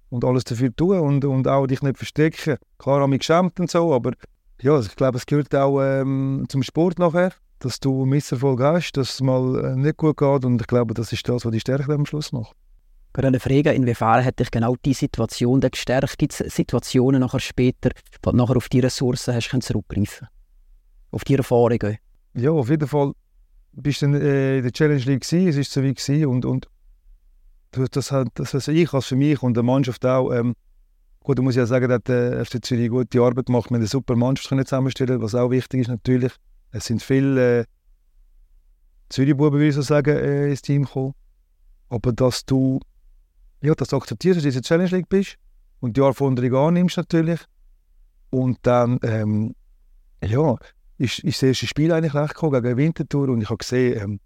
Und 0.09 0.23
alles 0.23 0.43
dafür 0.43 0.75
tun 0.75 0.99
und, 0.99 1.25
und 1.25 1.47
auch 1.47 1.65
dich 1.65 1.81
nicht 1.81 1.97
verstecken. 1.97 2.57
Klar 2.77 3.01
habe 3.01 3.15
ich 3.15 3.19
geschämt 3.19 3.59
und 3.59 3.71
so, 3.71 3.93
aber 3.93 4.11
ja, 4.61 4.79
ich 4.79 4.95
glaube, 4.95 5.17
es 5.17 5.25
gehört 5.25 5.53
auch 5.55 5.81
ähm, 5.81 6.45
zum 6.49 6.61
Sport 6.61 6.99
nachher, 6.99 7.33
dass 7.57 7.79
du 7.79 8.05
Misserfolg 8.05 8.61
hast, 8.61 8.91
dass 8.93 9.15
es 9.15 9.21
mal 9.21 9.65
äh, 9.65 9.75
nicht 9.75 9.97
gut 9.97 10.17
geht 10.17 10.45
und 10.45 10.61
ich 10.61 10.67
glaube, 10.67 10.93
das 10.93 11.11
ist 11.11 11.27
das, 11.27 11.43
was 11.43 11.51
die 11.51 11.59
Stärke 11.59 11.91
am 11.91 12.05
Schluss 12.05 12.31
macht. 12.31 12.55
Bei 13.15 13.23
einer 13.23 13.39
Frage, 13.39 13.71
inwiefern 13.71 14.25
hat 14.25 14.41
dich 14.41 14.51
genau 14.51 14.75
diese 14.83 14.99
Situation 14.99 15.61
gestärkt? 15.61 16.17
Gibt 16.17 16.37
es 16.37 16.53
Situationen 16.53 17.21
nachher 17.21 17.39
später, 17.39 17.91
wo 18.21 18.31
du 18.31 18.35
nachher 18.37 18.57
auf 18.57 18.67
die 18.67 18.81
Ressourcen 18.81 19.33
hast 19.33 19.49
zurückgreifen 19.61 20.27
Auf 21.11 21.23
die 21.23 21.35
Erfahrungen? 21.35 21.97
Ja, 22.33 22.51
auf 22.51 22.69
jeden 22.69 22.89
Fall 22.89 23.13
bist 23.71 24.01
dann 24.01 24.15
äh, 24.15 24.57
in 24.57 24.63
der 24.63 24.71
Challenge 24.73 25.01
League 25.03 25.21
gewesen, 25.21 25.47
es 25.47 25.55
ist 25.55 25.71
so 25.71 25.81
wie 25.81 25.93
gewesen 25.93 26.25
und, 26.25 26.43
und 26.43 26.67
das 27.71 28.11
hat 28.11 28.27
das 28.33 28.53
also 28.53 28.73
ich 28.73 28.93
als 28.93 29.05
für 29.05 29.15
mich 29.15 29.41
und 29.41 29.53
der 29.53 29.63
Mannschaft 29.63 30.05
auch 30.05 30.33
ähm, 30.33 30.53
gut, 31.21 31.37
da 31.37 31.41
muss 31.41 31.55
ja 31.55 31.65
sagen, 31.65 31.87
dass 31.87 32.03
der 32.03 32.45
FC 32.45 32.63
Zürich 32.65 32.89
gute 32.89 33.21
Arbeit 33.21 33.45
gemacht, 33.45 33.69
wir 33.69 33.77
eine 33.77 33.87
super 33.87 34.17
Mannschaft 34.17 34.49
können 34.49 34.65
zusammenstellen, 34.65 35.21
was 35.21 35.35
auch 35.35 35.51
wichtig 35.51 35.81
ist 35.81 35.87
natürlich. 35.87 36.33
Es 36.71 36.85
sind 36.85 37.01
viele 37.01 37.61
äh, 37.61 37.65
Zürich-Buben, 39.07 39.53
würde 39.53 39.69
ich 39.69 39.75
so 39.75 39.81
sagen, 39.81 40.17
äh, 40.17 40.49
ins 40.49 40.61
Team 40.61 40.83
gekommen. 40.83 41.13
Aber 41.87 42.11
dass 42.11 42.45
du 42.45 42.79
ja, 43.65 43.75
das 43.75 43.93
akzeptierst, 43.93 44.37
dass 44.37 44.43
du 44.43 44.49
in 44.49 44.53
der 44.53 44.61
Challenge 44.61 44.89
League 44.89 45.09
bist 45.09 45.37
und 45.79 45.97
die 45.97 46.01
Anforderungen 46.01 46.55
annimmst 46.55 46.97
natürlich. 46.97 47.39
Und 48.29 48.59
dann 48.63 48.99
ähm, 49.03 49.55
ja, 50.23 50.55
ist, 50.97 51.19
ist 51.19 51.41
das 51.41 51.49
erste 51.49 51.67
Spiel 51.67 51.91
eigentlich 51.91 52.13
recht 52.13 52.33
gekommen, 52.33 52.61
gegen 52.61 52.77
Winterthur 52.77 53.29
und 53.29 53.41
ich 53.41 53.49
habe 53.49 53.57
gesehen, 53.57 54.01
ähm, 54.01 54.19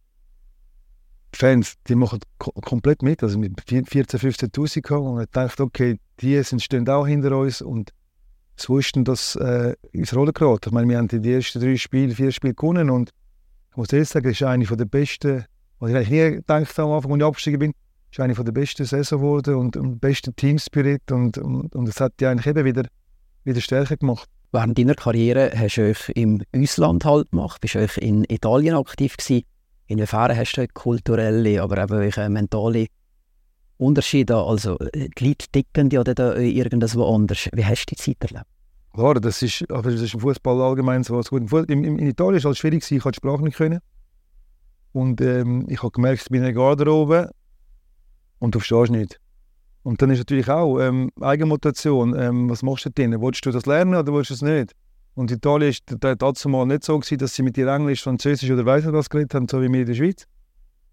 die 1.34 1.38
Fans, 1.38 1.76
die 1.88 1.96
machen 1.96 2.20
komplett 2.38 3.04
mit, 3.04 3.22
also 3.22 3.38
mit 3.38 3.60
14'000, 3.62 4.18
15'000 4.18 4.76
gekommen 4.76 5.08
und 5.16 5.22
ich 5.22 5.30
dachte, 5.30 5.64
okay, 5.64 6.00
die 6.22 6.42
sind, 6.44 6.62
stehen 6.62 6.90
auch 6.90 7.06
hinter 7.06 7.38
uns 7.38 7.62
und 7.62 7.92
sie 8.56 8.70
wussten, 8.70 9.04
dass 9.04 9.36
äh, 9.36 9.76
ins 9.92 10.16
Rollen 10.16 10.34
geraten. 10.34 10.70
Ich 10.70 10.72
meine, 10.72 10.90
wir 10.90 10.98
haben 10.98 11.08
die 11.08 11.32
ersten 11.32 11.62
drei 11.62 11.78
Spiele, 11.78 12.16
vier 12.16 12.32
Spiele 12.32 12.56
gewonnen 12.56 12.90
und 12.90 13.12
ich 13.72 13.78
muss 13.78 13.94
ehrlich 13.94 14.10
sagen, 14.10 14.28
das 14.28 14.42
ist 14.42 14.44
eine 14.44 14.66
der 14.66 14.86
besten, 14.86 15.46
was 15.78 15.92
ich 15.92 15.96
eigentlich 15.96 16.10
nie 16.10 16.36
gedacht 16.38 16.78
habe 16.78 16.90
am 16.90 16.96
Anfang, 16.96 17.12
als 17.12 17.20
ich 17.20 17.26
abgestiegen 17.26 17.60
bin, 17.60 17.74
ist 18.12 18.20
eine 18.20 18.34
der 18.34 18.52
besten 18.52 18.86
Saison 18.86 19.20
geworden 19.20 19.56
und, 19.56 19.78
und 19.78 20.00
besten 20.00 20.36
Teamspirit 20.36 21.12
und, 21.12 21.38
und, 21.38 21.76
und 21.76 21.86
das 21.88 22.00
hat 22.00 22.14
die 22.20 22.26
eigentlich 22.26 22.48
eben 22.48 22.66
wieder, 22.66 22.84
wieder 23.44 23.62
stärker 23.62 23.98
gemacht. 23.98 24.28
Während 24.52 24.78
deiner 24.78 24.96
Karriere 24.96 25.52
hast 25.56 25.78
du 25.78 25.90
euch 25.90 26.10
im 26.16 26.42
Ausland 26.56 27.06
halt 27.06 27.30
gemacht, 27.30 27.62
bist 27.62 27.76
du 27.76 27.80
euch 27.80 27.98
in 27.98 28.24
Italien 28.30 28.76
aktiv 28.76 29.16
gewesen. 29.16 29.46
Inwiefern 29.86 30.36
hast 30.36 30.54
du 30.54 30.68
kulturelle, 30.68 31.62
aber 31.62 31.84
auch 31.84 32.30
mentale 32.30 32.88
Unterschiede? 33.78 34.36
Also 34.36 34.78
die 34.78 35.28
Leute 35.28 35.48
ticken 35.52 35.90
ja 35.92 36.04
da 36.04 36.36
irgendwo 36.36 37.14
anders. 37.14 37.50
Wie 37.54 37.66
hast 37.66 37.86
du 37.86 37.96
die 37.96 38.02
Zeit 38.02 38.18
erlebt? 38.22 38.48
Klar, 38.94 39.16
das 39.16 39.42
ist, 39.44 39.70
aber 39.72 39.92
das 39.92 40.02
ist 40.02 40.16
im 40.16 40.20
Fußball 40.20 40.62
allgemein 40.62 41.04
so. 41.04 41.20
Gut, 41.22 41.70
in, 41.70 41.84
in, 41.84 42.00
Italien 42.00 42.34
war 42.34 42.38
es 42.38 42.46
halt 42.46 42.58
schwierig, 42.58 42.92
ich 42.92 43.02
konnte 43.02 43.20
die 43.20 43.28
Sprache 43.28 43.44
nicht 43.44 43.58
können. 43.58 43.80
Und 44.94 45.22
ähm, 45.22 45.68
ich 45.70 45.84
habe 45.84 45.92
gemerkt, 45.92 46.28
in 46.28 46.42
der 46.42 46.54
Garderobe 46.54 47.30
und 48.40 48.56
du 48.56 48.60
verstehst 48.60 48.92
nicht. 48.92 49.20
Und 49.84 50.02
dann 50.02 50.10
ist 50.10 50.20
natürlich 50.20 50.50
auch 50.50 50.80
ähm, 50.80 51.10
Eigenmotivation. 51.22 52.18
Ähm, 52.20 52.50
was 52.50 52.64
machst 52.64 52.86
du 52.86 52.90
denn? 52.90 53.20
Wolltest 53.22 53.46
du 53.46 53.52
das 53.52 53.66
lernen 53.66 53.96
oder 53.96 54.14
willst 54.14 54.30
du 54.30 54.34
es 54.34 54.42
nicht? 54.42 54.74
Und 55.16 55.32
Italien 55.32 55.74
war 56.02 56.16
dazu 56.16 56.50
mal 56.50 56.66
nicht 56.66 56.84
so, 56.84 56.98
gewesen, 56.98 57.18
dass 57.18 57.36
sie 57.36 57.44
mit 57.44 57.58
dir 57.58 57.68
Englisch, 57.68 58.04
Französisch 58.04 58.50
oder 58.52 58.66
weiss 58.66 58.84
nicht 58.86 58.94
was 58.94 59.10
geredet 59.10 59.34
haben, 59.34 59.48
so 59.50 59.62
wie 59.62 59.72
wir 59.72 59.82
in 59.82 59.86
der 59.86 59.96
Schweiz. 59.96 60.26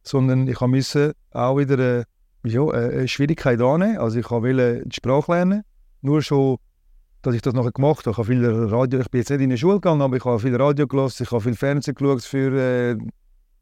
Sondern 0.03 0.47
ich 0.49 0.61
musste 0.61 1.15
auch 1.33 1.59
wieder 1.59 1.75
eine, 1.75 2.05
ja, 2.45 2.67
eine 2.69 3.09
Schwierigkeit 3.09 3.61
annehmen. 3.61 3.99
Also 3.99 4.19
ich 4.19 4.31
wollte 4.31 4.83
die 4.87 4.95
Sprache 4.95 5.33
lernen. 5.33 5.63
Nur 6.03 6.23
schon, 6.23 6.59
dass 7.23 7.35
ich 7.35 7.43
das 7.43 7.55
nachher 7.55 7.73
gemacht 7.73 8.07
habe. 8.07 8.13
Ich, 8.13 8.19
habe 8.19 8.27
viel 8.27 8.45
Radio, 8.47 9.01
ich 9.01 9.11
bin 9.11 9.21
jetzt 9.21 9.31
nicht 9.31 9.41
in 9.41 9.51
die 9.51 9.59
Schule 9.59 9.75
gegangen, 9.75 10.03
aber 10.03 10.17
ich 10.17 10.25
habe 10.25 10.39
viel 10.39 10.55
Radio 10.57 10.87
gelassen, 10.87 11.25
ich 11.25 11.31
habe 11.31 11.41
viel 11.41 11.55
Fernsehen 11.55 11.95
geschaut 11.95 12.23
für 12.23 12.53
äh, 12.57 12.97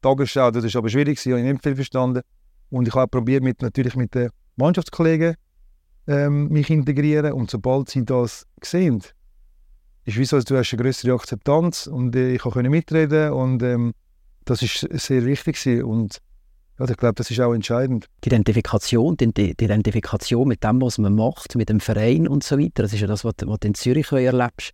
Tagesschau, 0.01 0.51
das 0.51 0.63
ist 0.63 0.75
aber 0.75 0.89
schwierig, 0.89 1.19
ich 1.23 1.31
habe 1.31 1.41
nicht 1.41 1.63
viel 1.63 1.75
verstanden. 1.75 2.21
Und 2.69 2.87
ich 2.87 2.93
habe 2.95 3.07
probiert, 3.07 3.43
mit, 3.43 3.61
natürlich 3.61 3.95
mit 3.95 4.15
den 4.15 4.29
Mannschaftskollegen 4.55 5.35
ähm, 6.07 6.49
mich 6.49 6.69
integrieren. 6.69 7.33
Und 7.33 7.49
sobald 7.49 7.89
sie 7.89 8.05
das 8.05 8.45
sehen, 8.61 9.01
ist 10.05 10.17
wie 10.17 10.25
so, 10.25 10.39
du 10.39 10.57
hast 10.57 10.71
eine 10.73 10.83
größere 10.83 11.13
Akzeptanz 11.13 11.87
und 11.87 12.15
äh, 12.15 12.35
ich 12.35 12.41
konnte 12.41 12.69
mitreden 12.69 13.31
und 13.31 13.63
ähm, 13.63 13.93
das 14.45 14.61
ist 14.61 14.87
sehr 14.91 15.25
wichtig 15.25 15.83
und 15.83 16.19
ja, 16.77 16.87
ich 16.89 16.97
glaube, 16.97 17.15
das 17.15 17.31
ist 17.31 17.39
auch 17.39 17.53
entscheidend. 17.53 18.07
Die 18.23 18.27
Identifikation, 18.27 19.15
die, 19.15 19.33
die, 19.33 19.51
Identifikation 19.51 20.47
mit 20.47 20.63
dem, 20.63 20.81
was 20.81 20.97
man 20.97 21.15
macht, 21.15 21.55
mit 21.55 21.69
dem 21.69 21.79
Verein 21.79 22.27
und 22.27 22.43
so 22.43 22.59
weiter, 22.59 22.83
das 22.83 22.93
ist 22.93 22.99
ja 22.99 23.07
das, 23.07 23.23
was, 23.23 23.33
was 23.45 23.59
du 23.59 23.67
in 23.67 23.73
Zürich 23.75 24.11
erlebst. 24.11 24.73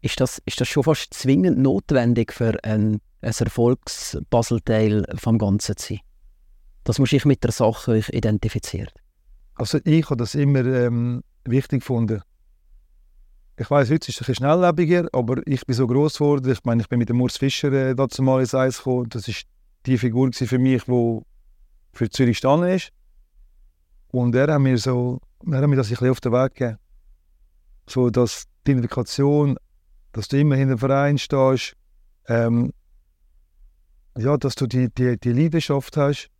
Ist 0.00 0.20
das, 0.20 0.40
ist 0.44 0.60
das 0.60 0.68
schon 0.68 0.84
fast 0.84 1.12
zwingend 1.14 1.58
notwendig 1.58 2.32
für 2.32 2.62
ein, 2.62 3.00
ein 3.22 3.32
Erfolgspuzzleteil 3.36 5.06
vom 5.16 5.38
Ganzen 5.38 5.76
zu 5.76 5.86
sein? 5.88 6.00
Das 6.88 6.98
muss 6.98 7.12
ich 7.12 7.26
mit 7.26 7.44
der 7.44 7.52
Sache 7.52 7.98
identifizieren. 7.98 8.88
Also 9.56 9.78
ich 9.84 10.06
habe 10.06 10.16
das 10.16 10.34
immer 10.34 10.64
ähm, 10.64 11.22
wichtig 11.44 11.80
gefunden. 11.80 12.22
Ich 13.58 13.70
weiß, 13.70 13.90
heute 13.90 14.08
ist 14.08 14.14
es 14.14 14.16
ein 14.16 14.18
bisschen 14.20 14.34
schnelllebiger, 14.36 15.06
aber 15.12 15.46
ich 15.46 15.66
bin 15.66 15.76
so 15.76 15.86
groß 15.86 16.14
geworden. 16.14 16.50
Ich 16.50 16.64
meine, 16.64 16.80
ich 16.80 16.88
bin 16.88 16.98
mit 16.98 17.10
dem 17.10 17.20
Urs 17.20 17.36
Fischer 17.36 17.70
äh, 17.74 17.94
dazu 17.94 18.22
mal 18.22 18.40
ins 18.40 18.54
Eis 18.54 18.78
gekommen. 18.78 19.10
Das 19.10 19.28
ist 19.28 19.44
die 19.84 19.98
Figur 19.98 20.30
für 20.32 20.58
mich, 20.58 20.84
die 20.84 21.20
für 21.92 22.08
Zürich 22.08 22.36
gestanden 22.36 22.70
ist. 22.70 22.88
Und 24.10 24.34
er 24.34 24.50
hat 24.50 24.60
mir 24.62 24.78
so, 24.78 25.20
er 25.44 25.58
hat 25.58 25.68
mir 25.68 25.76
das 25.76 25.88
ein 25.88 25.90
bisschen 25.90 26.08
auf 26.08 26.22
den 26.22 26.32
Weg 26.32 26.54
gegeben. 26.54 26.78
So, 27.86 28.08
dass 28.08 28.44
die 28.66 28.70
Identifikation, 28.70 29.58
dass 30.12 30.28
du 30.28 30.40
immer 30.40 30.56
hinter 30.56 30.76
dem 30.76 30.78
Verein 30.78 31.18
stehst, 31.18 31.74
ähm, 32.28 32.72
ja, 34.16 34.38
dass 34.38 34.54
du 34.54 34.66
die, 34.66 34.88
die, 34.88 35.18
die 35.18 35.32
Leidenschaft 35.32 35.94
hast, 35.98 36.30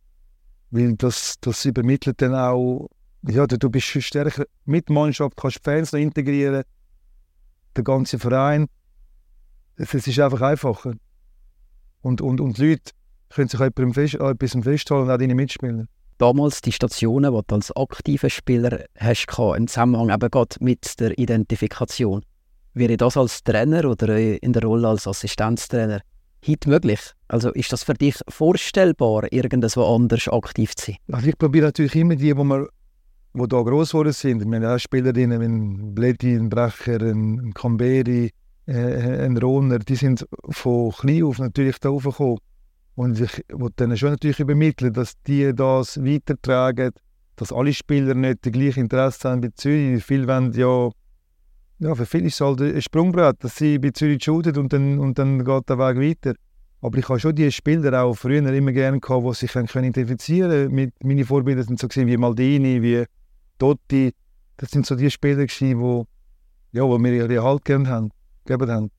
weil 0.71 0.95
das, 0.95 1.35
das 1.41 1.65
übermittelt 1.65 2.21
dann 2.21 2.35
auch, 2.35 2.89
ja, 3.27 3.47
du 3.47 3.69
bist 3.69 3.87
stärker 3.87 4.45
mit 4.65 4.89
Mannschaft, 4.89 5.35
kannst 5.35 5.63
Fans 5.63 5.91
noch 5.91 5.99
integrieren, 5.99 6.63
der 7.75 7.83
ganze 7.83 8.19
Verein. 8.19 8.67
Es, 9.75 9.93
ist 9.93 10.19
einfach 10.19 10.41
einfacher. 10.41 10.93
Und, 12.01 12.21
und, 12.21 12.41
und 12.41 12.57
die 12.57 12.69
Leute 12.69 12.91
können 13.29 13.49
sich 13.49 13.59
an 13.59 13.93
Fest, 13.93 14.15
etwas 14.15 14.51
festhalten 14.63 15.03
und 15.03 15.11
auch 15.11 15.17
deine 15.17 15.35
Mitspieler. 15.35 15.85
Damals 16.17 16.61
die 16.61 16.71
Stationen, 16.71 17.33
die 17.33 17.41
du 17.47 17.55
als 17.55 17.75
aktiver 17.75 18.29
Spieler 18.29 18.83
hast, 18.97 19.27
im 19.57 19.67
Zusammenhang 19.67 20.09
eben 20.09 20.29
gerade 20.29 20.55
mit 20.59 20.99
der 20.99 21.17
Identifikation. 21.17 22.23
Wäre 22.73 22.97
das 22.97 23.15
als 23.15 23.43
Trainer 23.43 23.85
oder 23.85 24.17
in 24.17 24.53
der 24.53 24.63
Rolle 24.63 24.89
als 24.89 25.07
Assistenztrainer 25.07 26.01
heute 26.47 26.69
möglich? 26.69 26.99
Also 27.27 27.51
ist 27.51 27.71
das 27.71 27.83
für 27.83 27.93
dich 27.93 28.15
vorstellbar, 28.27 29.31
irgendwo 29.31 29.83
anders 29.83 30.27
aktiv 30.27 30.75
zu 30.75 30.87
sein? 30.87 30.97
Also 31.11 31.27
ich 31.29 31.37
probiere 31.37 31.67
natürlich 31.67 31.95
immer 31.95 32.15
die, 32.15 32.35
wo 32.35 32.43
wir 32.43 32.67
die 33.33 33.47
da 33.47 33.61
gross 33.61 33.91
geworden 33.91 34.13
sind. 34.13 34.45
Wir 34.45 34.55
haben 34.55 34.65
auch 34.65 34.79
Spielerinnen 34.79 35.39
wie 35.39 35.45
ein 35.45 35.95
Bledi, 35.95 36.35
ein 36.35 36.49
Brecher, 36.49 37.01
ein 37.01 37.53
Camberi, 37.53 38.31
äh, 38.65 39.25
ein 39.25 39.37
Rohner, 39.37 39.79
die 39.79 39.95
sind 39.95 40.25
von 40.49 40.91
klein 40.91 41.23
auf 41.23 41.39
natürlich 41.39 41.79
da 41.79 41.89
raufgekommen. 41.89 42.39
Und 42.95 43.19
ich 43.19 43.43
wollte 43.53 43.83
denen 43.83 43.97
schon 43.97 44.09
natürlich 44.09 44.39
übermitteln, 44.39 44.93
dass 44.93 45.13
die 45.25 45.53
das 45.55 46.03
weitertragen, 46.03 46.91
dass 47.37 47.53
alle 47.53 47.73
Spieler 47.73 48.13
nicht 48.13 48.45
das 48.45 48.51
gleiche 48.51 48.81
Interesse 48.81 49.29
haben 49.29 49.41
bei 49.41 49.49
Zürich. 49.55 50.03
Viele 50.03 50.27
wollen 50.27 50.51
ja, 50.53 50.89
ja, 51.79 51.95
für 51.95 52.05
viele 52.05 52.27
ist 52.27 52.35
es 52.35 52.41
halt 52.41 52.61
ein 52.61 52.81
Sprungbrett, 52.81 53.43
dass 53.43 53.55
sie 53.55 53.79
bei 53.79 53.91
Zürich 53.91 54.23
shooten 54.23 54.57
und 54.57 54.73
dann, 54.73 54.99
und 54.99 55.17
dann 55.17 55.43
geht 55.43 55.69
der 55.69 55.77
Weg 55.77 55.97
weiter. 55.97 56.37
Aber 56.81 56.97
ich 56.97 57.07
habe 57.09 57.19
schon 57.19 57.35
die 57.35 57.51
Spieler 57.51 58.03
auch 58.03 58.15
früher 58.15 58.45
immer 58.53 58.71
gerne 58.71 58.99
gehabt, 58.99 59.25
die 59.25 59.33
sich 59.33 59.51
können 59.51 59.67
identifizieren. 59.67 60.71
Mit, 60.71 60.93
meine 61.03 61.25
Vorbilder 61.25 61.63
sind 61.63 61.79
so 61.79 61.87
wie 61.89 62.17
Maldini, 62.17 62.81
wie 62.81 63.05
Totti. 63.57 64.13
Das 64.57 64.71
sind 64.71 64.85
so 64.85 64.95
die 64.95 65.09
Spieler, 65.09 65.45
die, 65.45 65.77
wo, 65.77 66.05
ja, 66.71 66.83
wo 66.83 66.97
mir 66.97 67.13
ihre 67.13 67.43
Halt 67.43 67.65
gegeben 67.65 67.87
haben. 67.87 68.11
Gegeben 68.45 68.71
haben. 68.71 68.91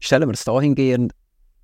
Stellen 0.00 0.28
wir 0.28 0.34
es 0.34 0.44
dahingehend 0.44 1.12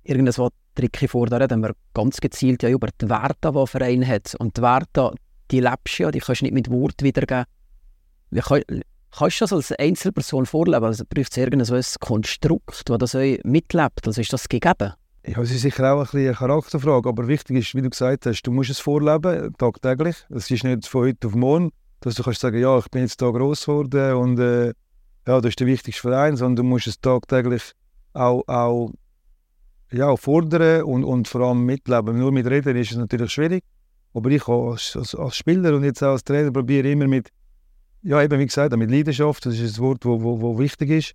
irgendwas 0.03 0.39
Tricky 0.75 1.07
vor, 1.07 1.27
da 1.27 1.37
reden 1.37 1.61
wir 1.61 1.73
ganz 1.93 2.19
gezielt 2.19 2.61
ja 2.61 2.69
über 2.69 2.89
die 3.01 3.09
Werte, 3.09 3.51
die 3.51 3.57
ein 3.57 3.67
Verein 3.67 4.07
hat. 4.07 4.35
Und 4.35 4.57
die 4.57 4.61
Werte, 4.61 5.13
die 5.51 5.59
lebst 5.59 5.99
du 5.99 6.03
ja, 6.03 6.11
die 6.11 6.19
kannst 6.19 6.41
du 6.41 6.45
nicht 6.45 6.53
mit 6.53 6.69
Wort 6.69 7.01
wiedergeben. 7.01 7.45
Wie 8.29 8.41
kann, 8.41 8.61
kannst 9.17 9.41
du 9.41 9.43
das 9.45 9.53
als 9.53 9.71
Einzelperson 9.73 10.45
vorleben? 10.45 10.85
Also 10.85 11.03
braucht 11.07 11.31
es 11.31 11.37
irgendein 11.37 11.65
so 11.65 11.75
ein 11.75 11.83
Konstrukt, 11.99 12.89
das 12.89 12.97
das 12.97 13.15
euch 13.15 13.39
mitlebt? 13.43 14.05
Also 14.05 14.21
ist 14.21 14.33
das 14.33 14.47
gegeben? 14.49 14.93
Ja, 15.27 15.41
es 15.41 15.51
ist 15.51 15.61
sicher 15.61 15.93
auch 15.93 16.13
ein 16.13 16.19
eine 16.19 16.33
Charakterfrage, 16.33 17.09
aber 17.09 17.27
wichtig 17.27 17.57
ist, 17.57 17.75
wie 17.75 17.81
du 17.81 17.89
gesagt 17.89 18.25
hast, 18.27 18.43
du 18.43 18.51
musst 18.51 18.69
es 18.69 18.79
vorleben, 18.79 19.53
tagtäglich. 19.57 20.17
Es 20.29 20.51
ist 20.51 20.63
nicht 20.63 20.87
von 20.87 21.05
heute 21.05 21.27
auf 21.27 21.35
morgen, 21.35 21.71
dass 22.01 22.15
du 22.15 22.23
kannst 22.23 22.41
sagen, 22.41 22.59
ja, 22.59 22.77
ich 22.77 22.87
bin 22.89 23.01
jetzt 23.01 23.21
da 23.21 23.31
groß 23.31 23.65
geworden 23.65 24.13
und 24.13 24.39
äh, 24.39 24.67
ja, 25.27 25.41
das 25.41 25.49
ist 25.49 25.59
der 25.59 25.67
wichtigste 25.67 26.01
Verein, 26.01 26.35
sondern 26.37 26.57
du 26.57 26.63
musst 26.63 26.85
es 26.85 26.99
tagtäglich 26.99 27.71
auch, 28.13 28.43
auch 28.47 28.91
ja, 29.91 30.15
fordern 30.15 30.83
und, 30.83 31.03
und 31.03 31.27
vor 31.27 31.41
allem 31.41 31.65
mitleben. 31.65 32.19
Nur 32.19 32.31
mit 32.31 32.45
Reden 32.45 32.75
ist 32.75 32.91
es 32.91 32.97
natürlich 32.97 33.31
schwierig. 33.31 33.63
Aber 34.13 34.29
ich 34.29 34.47
als, 34.47 34.95
als, 34.95 35.15
als 35.15 35.35
Spieler 35.35 35.75
und 35.75 35.83
jetzt 35.83 36.03
auch 36.03 36.11
als 36.11 36.23
Trainer 36.23 36.51
probiere 36.51 36.91
immer 36.91 37.07
mit, 37.07 37.29
ja, 38.05 38.21
eben 38.21 38.39
wie 38.39 38.45
gesagt, 38.45 38.75
mit 38.77 38.91
Leidenschaft, 38.91 39.45
das 39.47 39.59
ist 39.59 39.77
ein 39.77 39.83
Wort, 39.83 40.05
wo, 40.05 40.21
wo, 40.21 40.39
wo 40.39 40.59
wichtig 40.59 40.91
ist. 40.91 41.13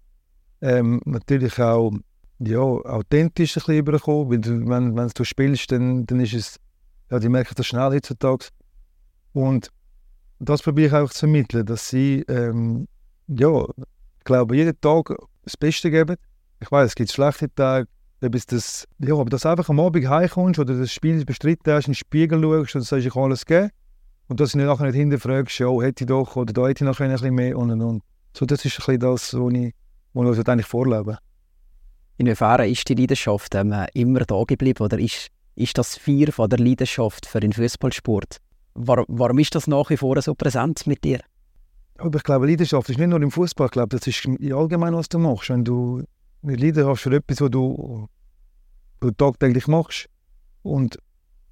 Ähm, 0.61 1.01
natürlich 1.05 1.59
auch 1.61 1.93
ja, 2.41 2.59
authentisch 2.59 3.57
ein 3.57 3.61
bisschen 3.61 3.77
überkommen, 3.77 4.43
du, 4.43 4.69
wenn, 4.69 4.97
wenn 4.97 5.09
du 5.09 5.25
spielst, 5.25 5.71
dann, 5.71 6.05
dann 6.07 6.21
ist 6.21 6.35
es, 6.35 6.57
ja, 7.11 7.21
die 7.21 7.29
merken 7.29 7.55
das 7.57 7.67
schnell 7.67 7.91
heutzutage. 7.93 8.49
Und 9.33 9.69
das 10.41 10.63
probiere 10.63 10.89
ich 10.89 10.93
auch 10.95 11.11
zu 11.11 11.21
vermitteln, 11.21 11.65
dass 11.65 11.89
sie, 11.89 12.25
ähm, 12.29 12.89
ja, 13.29 13.65
ich 14.19 14.25
glaube, 14.25 14.57
jeden 14.57 14.79
Tag 14.81 15.15
das 15.45 15.57
Beste 15.57 15.93
geben. 15.93 16.17
Ich 16.59 16.73
weiß, 16.73 16.89
es 16.89 16.95
gibt 16.97 17.13
schlechte 17.13 17.55
Tage, 17.55 17.87
ob 18.21 18.33
das, 18.33 18.89
ja, 18.99 19.15
ob 19.15 19.31
das 19.31 19.47
einfach 19.47 19.69
am 19.69 19.79
Abend 19.79 20.09
heimkommst 20.09 20.59
oder 20.59 20.77
das 20.77 20.91
Spiel 20.91 21.25
bestritten 21.25 21.73
hast, 21.73 21.87
in 21.87 21.93
den 21.93 21.99
Spiegel 21.99 22.43
schaust 22.43 22.75
und 22.75 22.83
sagst, 22.83 23.07
ich 23.07 23.13
kann 23.13 23.23
alles 23.23 23.47
geben. 23.47 23.71
Und 24.31 24.39
dass 24.39 24.53
du 24.53 24.59
nachher 24.59 24.87
nicht 24.87 24.95
hinterfragst, 24.95 25.59
ja, 25.59 25.69
hätte 25.83 26.05
ich 26.05 26.09
doch 26.09 26.37
oder 26.37 26.53
da 26.53 26.69
hätte 26.69 26.85
ich 26.85 26.89
noch 26.89 27.01
ein 27.01 27.11
bisschen 27.11 27.35
mehr 27.35 27.59
und 27.59 27.73
und 27.73 27.83
und. 27.83 28.03
So, 28.33 28.47
das 28.47 28.65
ist 28.65 28.75
ein 28.75 28.77
bisschen 28.77 29.01
das, 29.01 29.35
was 29.35 29.53
ich, 29.53 29.75
was 30.13 30.39
ich 30.39 30.49
eigentlich 30.49 30.67
vorlebe. 30.67 31.19
Inwiefern 32.17 32.71
ist 32.71 32.89
die 32.89 32.95
Leidenschaft 32.95 33.57
ähm, 33.57 33.75
immer 33.93 34.21
da 34.21 34.41
geblieben 34.47 34.85
oder 34.85 35.01
ist, 35.01 35.31
ist 35.57 35.77
das 35.77 35.99
Vier 35.99 36.33
von 36.33 36.49
der 36.49 36.61
Leidenschaft 36.61 37.27
für 37.27 37.41
den 37.41 37.53
Fußballsport? 37.53 38.37
Warum, 38.75 39.07
warum 39.09 39.39
ist 39.41 39.57
das 39.57 39.67
nach 39.67 39.91
wie 39.91 39.97
vor 39.97 40.23
so 40.23 40.37
präsent 40.37 40.87
mit 40.87 41.03
dir? 41.03 41.19
Aber 41.99 42.19
ich 42.19 42.23
glaube, 42.23 42.47
Leidenschaft 42.47 42.89
ist 42.89 43.01
nicht 43.01 43.09
nur 43.09 43.21
im 43.21 43.33
Fußball, 43.33 43.67
ich 43.67 43.73
glaube, 43.73 43.99
das 43.99 44.07
ist 44.07 44.29
allgemein, 44.53 44.95
was 44.95 45.09
du 45.09 45.19
machst. 45.19 45.51
Wenn 45.51 45.65
du 45.65 46.05
Leiden 46.43 46.87
hast 46.87 47.01
für 47.01 47.13
etwas, 47.13 47.41
was 47.41 47.51
du, 47.51 48.07
was 49.01 49.11
du 49.11 49.11
tagtäglich 49.11 49.67
machst. 49.67 50.07
Und 50.63 51.01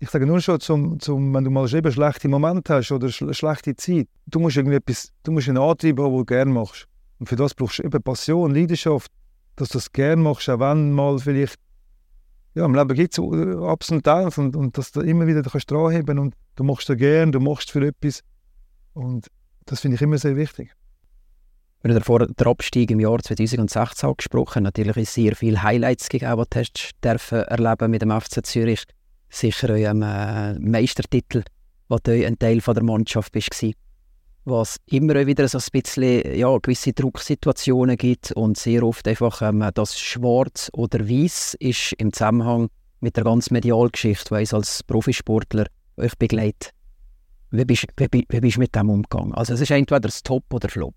ich 0.00 0.10
sage 0.10 0.26
nur 0.26 0.40
schon, 0.40 0.60
zum, 0.60 1.00
zum, 1.00 1.34
wenn 1.34 1.44
du 1.44 1.50
mal 1.50 1.72
eben 1.74 1.90
schlechte 1.90 2.28
Momente 2.28 2.74
hast 2.74 2.92
oder 2.92 3.10
schlechte 3.10 3.74
Zeit, 3.74 4.08
du 4.26 4.38
musst 4.38 4.56
irgendetwas, 4.56 5.10
du 5.24 5.32
musst 5.32 5.48
einen 5.48 5.58
Antrieb 5.58 5.98
haben, 5.98 6.10
den 6.10 6.18
du 6.18 6.24
gerne 6.24 6.52
machst. 6.52 6.86
Und 7.18 7.28
für 7.28 7.36
das 7.36 7.54
brauchst 7.54 7.80
du 7.80 7.82
eben 7.82 8.02
Passion, 8.02 8.54
Leidenschaft, 8.54 9.10
dass 9.56 9.70
du 9.70 9.78
das 9.78 9.90
gerne 9.92 10.22
machst, 10.22 10.48
auch 10.48 10.60
wenn 10.60 10.92
mal 10.92 11.18
vielleicht, 11.18 11.56
ja, 12.54 12.64
im 12.64 12.74
Leben 12.74 12.94
gibt 12.94 13.12
es 13.12 13.18
Ups 13.18 13.90
und 13.90 14.06
Downs 14.06 14.38
und, 14.38 14.54
und 14.54 14.78
dass 14.78 14.92
du 14.92 15.00
immer 15.00 15.26
wieder 15.26 15.42
kannst 15.42 15.70
dranheben 15.70 16.18
und 16.18 16.34
du 16.54 16.64
machst 16.64 16.88
es 16.88 16.96
gerne, 16.96 17.32
du 17.32 17.40
machst 17.40 17.70
für 17.70 17.84
etwas. 17.84 18.22
Und 18.94 19.26
das 19.66 19.80
finde 19.80 19.96
ich 19.96 20.02
immer 20.02 20.18
sehr 20.18 20.36
wichtig. 20.36 20.74
Wir 21.82 21.90
haben 21.90 21.98
davor 21.98 22.26
den 22.26 22.46
Abstieg 22.46 22.90
im 22.90 23.00
Jahr 23.00 23.18
2016 23.18 24.08
angesprochen. 24.08 24.64
Natürlich 24.64 24.96
ist 24.96 25.14
sehr 25.14 25.36
viele 25.36 25.62
Highlights 25.62 26.08
gegeben, 26.08 26.44
die 26.52 26.62
du 26.62 26.90
dürfen 27.04 27.38
erleben 27.42 27.90
mit 27.90 28.02
dem 28.02 28.10
FC 28.10 28.44
Zürich. 28.44 28.84
Sicher 29.30 29.70
eurem 29.70 30.02
äh, 30.02 30.58
Meistertitel, 30.58 31.42
wo 31.88 31.98
du 31.98 32.12
ein 32.26 32.38
Teil 32.38 32.60
von 32.60 32.74
der 32.74 32.84
Mannschaft 32.84 33.32
bist. 33.32 33.50
Was 34.44 34.78
immer 34.86 35.26
wieder 35.26 35.46
so 35.48 35.58
ein 35.58 35.64
bisschen 35.72 36.34
ja, 36.34 36.56
gewisse 36.56 36.92
Drucksituationen 36.92 37.96
gibt 37.96 38.32
und 38.32 38.56
sehr 38.56 38.82
oft 38.82 39.06
einfach 39.06 39.42
ähm, 39.42 39.68
das 39.74 39.98
Schwarz 39.98 40.70
oder 40.72 41.06
Weiß 41.08 41.54
ist 41.60 41.92
im 41.98 42.12
Zusammenhang 42.12 42.68
mit 43.00 43.16
der 43.16 43.24
ganzen 43.24 43.54
Medialgeschichte, 43.54 44.34
die 44.34 44.54
als 44.54 44.82
Profisportler 44.82 45.66
euch 45.96 46.16
begleitet. 46.16 46.70
Wie 47.50 47.64
bist, 47.64 47.86
wie, 47.96 48.26
wie 48.28 48.40
bist 48.40 48.56
du 48.56 48.60
mit 48.60 48.74
dem 48.74 48.90
umgegangen? 48.90 49.34
Also 49.34 49.54
es 49.54 49.60
ist 49.60 49.70
entweder 49.70 50.00
das 50.00 50.22
Top 50.22 50.44
oder 50.52 50.68
Flop. 50.68 50.94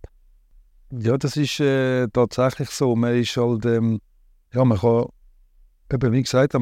Ja, 0.92 1.18
das 1.18 1.38
ist 1.38 1.60
äh, 1.60 2.08
tatsächlich 2.08 2.70
so. 2.70 2.96
Man 2.96 3.16
ist 3.16 3.38
halt, 3.38 3.66
ähm, 3.66 4.02
ja, 4.54 4.66
man 4.66 4.78
kann, 4.78 5.06
eben 5.92 6.12
wie 6.12 6.22
gesagt, 6.22 6.54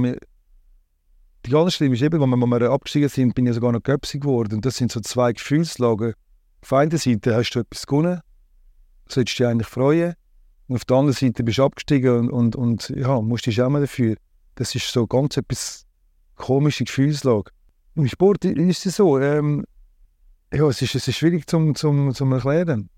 die 1.46 1.52
ganz 1.52 1.74
schlimm 1.74 1.94
ist 1.94 2.02
eben, 2.02 2.22
als 2.22 2.62
wir, 2.62 2.70
abgestiegen 2.72 3.10
sind, 3.10 3.36
bin 3.36 3.48
ich 3.48 3.56
sogar 3.56 3.72
noch 3.72 3.84
Göpsi 3.84 4.20
geworden. 4.20 4.56
Und 4.56 4.66
das 4.66 4.78
sind 4.78 4.92
so 4.92 5.00
zwei 5.00 5.34
Gefühlslagen. 5.34 6.14
Auf 6.62 6.74
einer 6.74 6.98
Seite 6.98 7.36
hast 7.36 7.52
du 7.52 7.60
etwas 7.60 7.88
gewonnen, 7.88 8.20
solltest 9.08 9.40
dich 9.40 9.48
eigentlich 9.48 9.68
freuen. 9.68 10.16
Und 10.68 10.76
auf 10.76 10.86
der 10.86 10.98
anderen 10.98 11.16
Seite 11.16 11.44
bist 11.44 11.58
du 11.58 11.64
abgestiegen 11.64 12.30
und, 12.30 12.56
und, 12.56 12.56
und 12.56 12.90
ja, 12.90 13.22
musst 13.22 13.46
dich 13.46 13.56
schämen 13.56 13.82
dafür. 13.82 14.16
Das 14.56 14.76
ist 14.76 14.92
so 14.92 15.08
ganz 15.08 15.38
etwas 15.38 15.86
komische 16.36 16.84
Gefühlslage. 16.84 17.52
Im 17.96 18.08
Sport 18.08 18.46
ist 18.46 18.86
es 18.86 18.98
so, 18.98 19.20
ähm, 19.20 19.66
ja, 20.54 20.68
es 20.68 20.82
ist, 20.82 20.96
es 20.96 21.08
ist 21.08 21.18
schwierig 21.18 21.48
zum, 21.48 21.76
zum, 21.76 22.14
zum 22.14 22.32
erklären. 22.34 22.90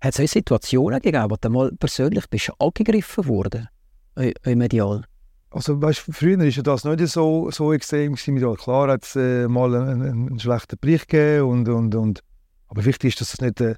Hat 0.00 0.14
es 0.14 0.20
auch 0.20 0.28
Situationen 0.28 1.00
gegeben, 1.00 1.30
wo 1.30 1.36
du 1.40 1.48
mal 1.48 1.72
persönlich 1.72 2.28
bist 2.28 2.50
angegriffen 2.58 3.26
wurde 3.26 3.68
im 4.16 4.58
Medial? 4.58 5.04
Also 5.52 5.80
weißt, 5.80 6.00
früher 6.10 6.38
war 6.38 6.62
das 6.62 6.84
nicht 6.84 7.06
so, 7.08 7.50
so 7.50 7.72
extrem. 7.72 8.14
Gewesen. 8.14 8.56
Klar 8.56 8.88
hat 8.88 9.04
es 9.04 9.16
äh, 9.16 9.46
mal 9.48 9.74
einen, 9.74 10.02
einen, 10.02 10.38
schlechten 10.40 10.78
Bericht 10.80 11.08
gegeben. 11.08 11.48
Und, 11.48 11.68
und, 11.68 11.94
und. 11.94 12.20
Aber 12.68 12.84
wichtig 12.84 13.10
ist, 13.10 13.20
dass 13.20 13.32
du 13.32 13.34
es 13.34 13.40
nicht 13.42 13.60
äh, 13.60 13.74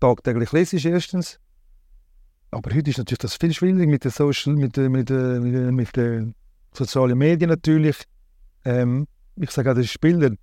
tagtäglich 0.00 0.50
lesest, 0.52 0.86
erstens. 0.86 1.38
Aber 2.50 2.74
heute 2.74 2.88
ist 2.88 2.98
natürlich 2.98 3.18
das 3.18 3.36
viel 3.36 3.52
schwieriger 3.52 3.86
mit 3.86 4.04
den, 4.04 4.12
Social, 4.12 4.54
mit, 4.54 4.76
mit, 4.76 5.10
mit, 5.10 5.10
mit 5.10 5.96
den 5.96 6.34
sozialen 6.72 7.18
Medien 7.18 7.50
natürlich. 7.50 7.96
Ähm, 8.64 9.06
ich 9.36 9.50
sage 9.50 9.70
auch 9.70 9.74
den 9.74 9.84
Spielern, 9.84 10.38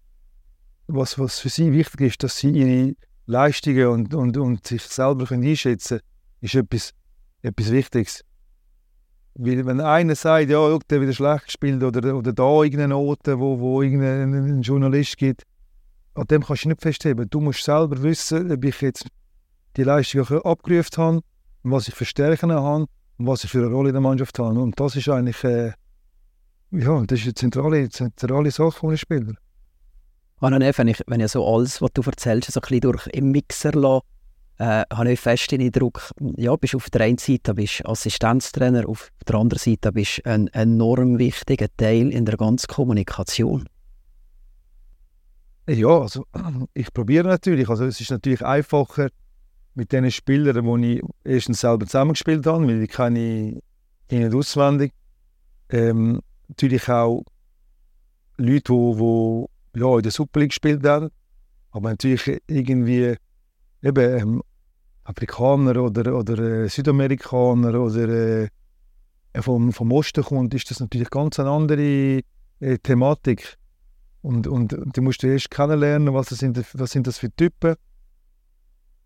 was, 0.88 1.18
was 1.18 1.40
für 1.40 1.50
sie 1.50 1.72
wichtig 1.72 2.02
ist, 2.02 2.24
dass 2.24 2.38
sie 2.38 2.50
ihre 2.50 2.96
Leistungen 3.26 3.88
und, 3.88 4.14
und, 4.14 4.38
und 4.38 4.68
sich 4.68 4.84
selber 4.84 5.32
einschätzen 5.32 6.00
können, 6.00 6.42
ist 6.42 6.56
etwas, 6.56 6.92
etwas 7.42 7.72
Wichtiges. 7.72 8.24
Weil 9.36 9.66
wenn 9.66 9.80
einer 9.80 10.16
sagt, 10.16 10.50
ja, 10.50 10.58
schau, 10.58 10.80
der 10.90 11.02
wieder 11.02 11.14
schlecht 11.14 11.46
gespielt 11.46 11.82
oder, 11.84 12.16
oder 12.16 12.34
da 12.34 12.64
irgendeine 12.64 12.90
Note, 12.90 13.40
wo, 13.40 13.60
wo 13.60 13.82
irgendein 13.82 14.62
Journalist 14.62 15.18
gibt, 15.18 15.44
an 16.16 16.28
dem 16.28 16.44
kannst 16.44 16.66
du 16.66 16.70
nicht 16.70 16.82
festheben. 16.82 17.30
Du 17.30 17.40
musst 17.40 17.64
selber 17.64 18.02
wissen, 18.04 18.52
ob 18.52 18.64
ich 18.66 18.82
jetzt 18.82 19.08
die 19.78 19.84
Leistung 19.84 20.28
abgerufen 20.44 20.98
habe, 20.98 21.22
was 21.64 21.88
ich 21.88 21.96
für 21.96 22.06
Stärken 22.06 22.52
habe 22.52 22.88
und 23.18 23.28
was 23.28 23.46
ich 23.46 23.52
für 23.52 23.60
eine 23.60 23.68
Rolle 23.68 23.90
in 23.90 23.94
der 23.94 24.02
Mannschaft 24.02 24.38
habe. 24.38 24.60
Und 24.60 24.78
das 24.80 24.98
ist 24.98 25.08
eigentlich 25.08 25.42
äh, 25.46 25.72
ja, 26.72 27.04
das 27.06 27.20
ist 27.20 27.26
eine 27.26 27.34
zentrale, 27.34 27.90
zentrale 27.90 28.50
Sache 28.50 28.72
von 28.72 28.90
einem 28.90 28.98
Spieler. 28.98 29.34
Anna 30.40 30.60
wenn 30.60 30.88
ich, 30.88 31.02
wenn 31.06 31.20
ich 31.20 31.32
so 31.32 31.46
alles, 31.46 31.82
was 31.82 31.92
du 31.94 32.02
erzählst, 32.02 32.52
so 32.52 32.60
ein 32.60 32.62
bisschen 32.62 32.80
durch 32.82 33.08
im 33.08 33.32
Mixer 33.32 33.74
lasse, 33.74 34.06
äh, 34.62 34.86
habe 34.94 35.12
ich 35.12 35.20
fest 35.20 35.52
den 35.52 35.62
Eindruck, 35.62 36.12
ja, 36.38 36.56
bist 36.56 36.76
auf 36.76 36.92
der 36.92 37.02
einen 37.02 37.18
Seite 37.18 37.56
bist 37.56 37.84
Assistenztrainer, 37.84 38.88
auf 38.88 39.10
der 39.28 39.36
anderen 39.36 39.58
Seite 39.58 39.92
bist 39.92 40.24
ein 40.24 40.50
enorm 40.50 41.18
wichtiger 41.18 41.66
Teil 41.76 42.12
in 42.12 42.26
der 42.26 42.38
ganzen 42.38 42.68
Kommunikation. 42.68 43.68
Ja, 45.68 46.02
also 46.02 46.28
ich 46.76 46.94
probiere 46.94 47.28
natürlich. 47.28 47.70
Also 47.70 47.86
es 47.86 48.00
ist 48.00 48.12
natürlich 48.12 48.46
einfacher 48.46 49.10
mit 49.74 49.92
den 49.92 50.12
Spielern, 50.12 50.82
die 50.82 51.00
ich 51.00 51.04
erstens 51.24 51.62
selber 51.62 51.88
zusammengespielt 51.88 52.46
habe, 52.46 52.68
weil 52.68 52.84
ich 52.84 52.92
kenne 52.92 53.62
ich 54.10 54.20
nicht 54.20 54.36
auswendig. 54.36 54.94
Ähm, 55.70 56.22
natürlich 56.50 56.88
auch 56.88 57.24
Leute, 58.38 58.74
die 58.74 59.80
ja, 59.80 59.96
in 59.96 60.04
der 60.04 60.12
Super 60.12 60.40
League 60.40 60.50
gespielt 60.50 60.86
haben, 60.86 61.10
aber 61.72 61.90
natürlich 61.90 62.42
irgendwie 62.48 63.16
eben 63.82 64.20
ähm, 64.20 64.44
Afrikaner 65.04 65.82
oder, 65.82 66.16
oder 66.16 66.64
äh, 66.64 66.70
Südamerikaner 66.70 67.80
oder 67.80 68.08
äh, 68.10 68.50
vom, 69.40 69.72
vom 69.72 69.92
Osten 69.92 70.24
kommt, 70.24 70.54
ist 70.54 70.70
das 70.70 70.80
natürlich 70.80 71.10
ganz 71.10 71.40
eine 71.40 71.50
andere 71.50 72.22
äh, 72.60 72.78
Thematik. 72.84 73.58
Und, 74.22 74.46
und 74.48 74.78
du 74.94 75.02
musst 75.02 75.24
erst 75.24 75.50
kennenlernen, 75.50 76.14
was 76.14 76.30
sind, 76.30 76.64
was 76.74 76.92
sind 76.92 77.08
das 77.08 77.18
für 77.18 77.32
Typen. 77.36 77.76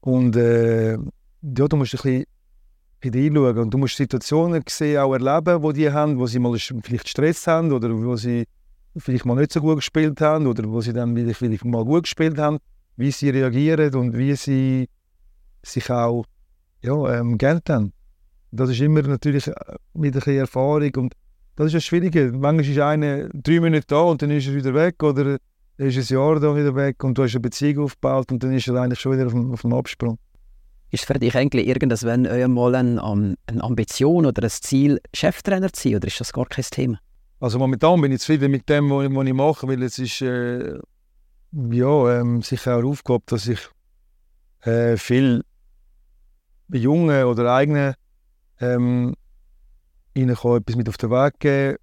Und 0.01 0.35
äh, 0.35 0.93
ja, 0.93 0.99
du 1.41 1.77
musst 1.77 1.93
ein 1.93 2.01
bisschen 2.01 2.25
reinschauen. 3.03 3.57
Und 3.59 3.73
du 3.73 3.77
musst 3.77 3.95
Situationen 3.95 4.63
sehen, 4.67 4.99
auch 4.99 5.13
erleben, 5.13 5.63
wo 5.63 5.71
die 5.71 5.89
haben, 5.89 6.17
wo 6.19 6.27
sie 6.27 6.39
mal 6.39 6.57
vielleicht 6.57 7.07
Stress 7.07 7.47
haben 7.47 7.71
oder 7.71 7.89
wo 7.91 8.15
sie 8.15 8.45
vielleicht 8.97 9.25
mal 9.25 9.35
nicht 9.35 9.51
so 9.51 9.61
gut 9.61 9.77
gespielt 9.77 10.19
haben 10.21 10.47
oder 10.47 10.69
wo 10.69 10.81
sie 10.81 10.93
dann 10.93 11.15
vielleicht 11.33 11.65
mal 11.65 11.85
gut 11.85 12.03
gespielt 12.03 12.37
haben, 12.37 12.59
wie 12.97 13.11
sie 13.11 13.29
reagieren 13.29 13.93
und 13.95 14.17
wie 14.17 14.35
sie 14.35 14.87
sich 15.65 15.89
auch 15.89 16.25
ja, 16.81 17.19
ähm, 17.19 17.37
gern 17.37 17.61
haben. 17.69 17.93
Das 18.51 18.69
ist 18.69 18.79
immer 18.79 19.01
natürlich 19.01 19.47
äh, 19.47 19.53
mit 19.93 20.13
ein 20.13 20.19
bisschen 20.19 20.37
Erfahrung 20.37 20.91
und 20.95 21.13
das 21.55 21.67
ist 21.67 21.75
das 21.75 21.85
Schwierige. 21.85 22.31
Manchmal 22.31 22.69
ist 22.69 22.79
einer 22.79 23.29
drei 23.29 23.59
Minuten 23.59 23.85
da 23.87 24.01
und 24.01 24.21
dann 24.21 24.31
ist 24.31 24.47
er 24.47 24.55
wieder 24.55 24.73
weg 24.73 25.01
oder 25.03 25.37
er 25.77 25.85
ist 25.87 25.97
ein 25.97 26.15
Jahr 26.15 26.39
da 26.39 26.55
wieder 26.55 26.75
weg 26.75 27.03
und 27.03 27.17
du 27.17 27.23
hast 27.23 27.33
eine 27.33 27.41
Beziehung 27.41 27.85
aufgebaut 27.85 28.31
und 28.31 28.43
dann 28.43 28.53
ist 28.53 28.67
er 28.67 28.75
eigentlich 28.75 28.99
schon 28.99 29.13
wieder 29.13 29.25
auf 29.25 29.33
dem, 29.33 29.51
auf 29.51 29.61
dem 29.61 29.73
Absprung. 29.73 30.17
Ist 30.91 31.05
für 31.05 31.15
dich 31.15 31.35
eigentlich 31.35 31.67
irgendwann 31.67 32.27
einmal 32.27 32.75
eine, 32.75 33.01
eine 33.47 33.63
Ambition 33.63 34.25
oder 34.25 34.43
ein 34.43 34.49
Ziel, 34.49 34.99
Cheftrainer 35.13 35.73
zu 35.73 35.89
sein 35.89 35.95
oder 35.97 36.07
ist 36.07 36.19
das 36.19 36.31
gar 36.31 36.45
kein 36.45 36.63
Thema? 36.63 36.99
Also 37.39 37.59
momentan 37.59 37.99
bin 37.99 38.11
ich 38.11 38.21
zufrieden 38.21 38.51
mit 38.51 38.69
dem, 38.69 38.89
was 38.89 39.27
ich 39.27 39.33
mache, 39.33 39.67
weil 39.67 39.83
es 39.83 39.99
ist 39.99 40.21
äh, 40.21 40.79
ja, 41.51 42.19
ähm, 42.19 42.41
sicher 42.41 42.77
auch 42.77 42.83
Aufgabe, 42.83 43.23
dass 43.27 43.47
ich 43.47 43.59
äh, 44.61 44.97
viel 44.97 45.43
Jungen 46.69 47.25
oder 47.25 47.53
eigenen 47.53 47.93
ähm, 48.59 49.15
ihnen 50.13 50.35
kann 50.35 50.57
etwas 50.57 50.75
mit 50.75 50.89
auf 50.89 50.97
den 50.97 51.11
Weg 51.11 51.39
geben 51.39 51.77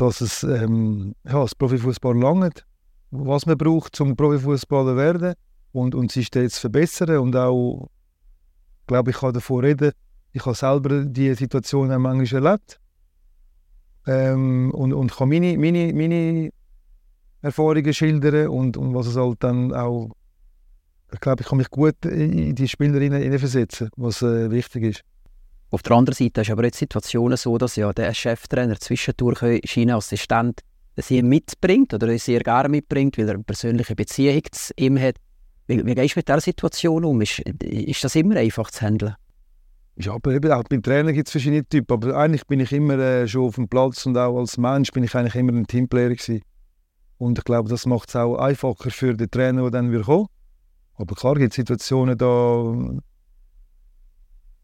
dass 0.00 0.22
es 0.22 0.42
ähm, 0.44 1.14
ja, 1.24 1.42
das 1.42 1.54
Profifußball 1.54 2.16
langt, 2.16 2.64
was 3.10 3.44
man 3.44 3.58
braucht, 3.58 3.94
zum 3.94 4.16
Profifußballer 4.16 4.96
werden 4.96 5.34
und, 5.72 5.94
und 5.94 6.10
sich 6.10 6.28
stets 6.28 6.58
verbessern 6.58 7.18
und 7.18 7.36
auch, 7.36 7.90
glaube 8.86 9.10
ich, 9.10 9.18
kann 9.18 9.34
davon 9.34 9.64
reden, 9.64 9.92
ich 10.32 10.46
habe 10.46 10.56
selber 10.56 11.04
diese 11.04 11.34
Situation 11.34 11.92
auch 11.92 11.98
manchmal 11.98 12.46
erlebt 12.46 12.80
ähm, 14.06 14.70
und, 14.72 14.94
und 14.94 15.14
kann 15.14 15.28
meine, 15.28 15.58
meine, 15.58 15.92
meine 15.92 16.50
Erfahrungen 17.42 17.92
schildern 17.92 18.48
und, 18.48 18.78
und 18.78 18.94
was 18.94 19.06
es 19.06 19.16
halt 19.16 19.42
dann 19.42 19.74
auch 19.74 20.12
ich 21.12 21.20
glaube, 21.20 21.42
ich 21.42 21.48
kann 21.48 21.58
mich 21.58 21.70
gut 21.70 22.04
in 22.04 22.54
die 22.54 22.68
Spielerinnen 22.68 23.38
versetzen, 23.38 23.90
was 23.96 24.22
äh, 24.22 24.50
wichtig 24.50 24.84
ist. 24.84 25.02
Auf 25.70 25.82
der 25.82 25.92
anderen 25.92 26.16
Seite 26.16 26.40
ist 26.40 26.50
aber 26.50 26.64
jetzt 26.64 26.78
Situationen 26.78 27.36
so, 27.36 27.56
dass 27.56 27.76
ja 27.76 27.92
der 27.92 28.12
Cheftrainer 28.12 28.78
zwischendurch 28.78 29.60
Schienenassistent 29.64 30.60
sie 30.96 31.22
mitbringt 31.22 31.94
oder 31.94 32.18
sehr 32.18 32.40
gerne 32.40 32.68
mitbringt, 32.68 33.16
weil 33.18 33.28
er 33.28 33.34
eine 33.34 33.44
persönliche 33.44 33.94
Beziehung 33.94 34.42
zu 34.50 34.72
ihm 34.76 34.98
hat. 34.98 35.16
Wie, 35.66 35.84
wie 35.86 35.94
gehst 35.94 36.16
du 36.16 36.18
mit 36.18 36.28
dieser 36.28 36.40
Situation 36.40 37.04
um? 37.04 37.20
Ist, 37.20 37.38
ist 37.38 38.02
das 38.02 38.16
immer 38.16 38.36
einfach 38.36 38.70
zu 38.70 38.82
handeln? 38.82 39.14
Ja, 39.96 40.14
aber 40.14 40.32
eben 40.32 40.50
auch 40.50 40.64
beim 40.64 40.82
Trainer 40.82 41.12
gibt 41.12 41.28
es 41.28 41.32
verschiedene 41.32 41.64
Typen. 41.64 41.92
Aber 41.92 42.16
eigentlich 42.16 42.46
bin 42.46 42.60
ich 42.60 42.72
immer 42.72 42.98
äh, 42.98 43.28
schon 43.28 43.46
auf 43.46 43.54
dem 43.54 43.68
Platz 43.68 44.06
und 44.06 44.16
auch 44.16 44.38
als 44.38 44.56
Mensch 44.56 44.90
bin 44.90 45.04
ich 45.04 45.14
eigentlich 45.14 45.36
immer 45.36 45.52
ein 45.52 45.66
Teamplayer 45.66 46.10
gewesen. 46.10 46.42
Und 47.18 47.38
ich 47.38 47.44
glaube, 47.44 47.68
das 47.68 47.86
macht 47.86 48.08
es 48.08 48.16
auch 48.16 48.36
einfacher 48.36 48.90
für 48.90 49.14
den 49.14 49.30
Trainer, 49.30 49.62
der 49.62 49.70
dann 49.70 50.02
kommen. 50.02 50.26
Aber 51.00 51.14
klar 51.14 51.34
gibt 51.36 51.52
es 51.52 51.56
Situationen, 51.56 52.18
da 52.18 52.26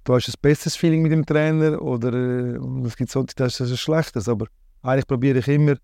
du 0.05 0.14
hast 0.14 0.29
ein 0.29 0.35
besseres 0.42 0.77
Feeling 0.77 1.01
mit 1.03 1.11
dem 1.11 1.25
Trainer 1.25 1.81
oder 1.81 2.12
äh, 2.12 2.59
es 2.87 2.94
gibt 2.96 3.11
so, 3.11 3.22
das 3.22 3.59
ist 3.59 3.70
ein 3.70 3.77
schlechtes. 3.77 4.29
Aber 4.29 4.46
eigentlich 4.83 5.07
probiere 5.07 5.38
ich 5.38 5.49
immer, 5.49 5.77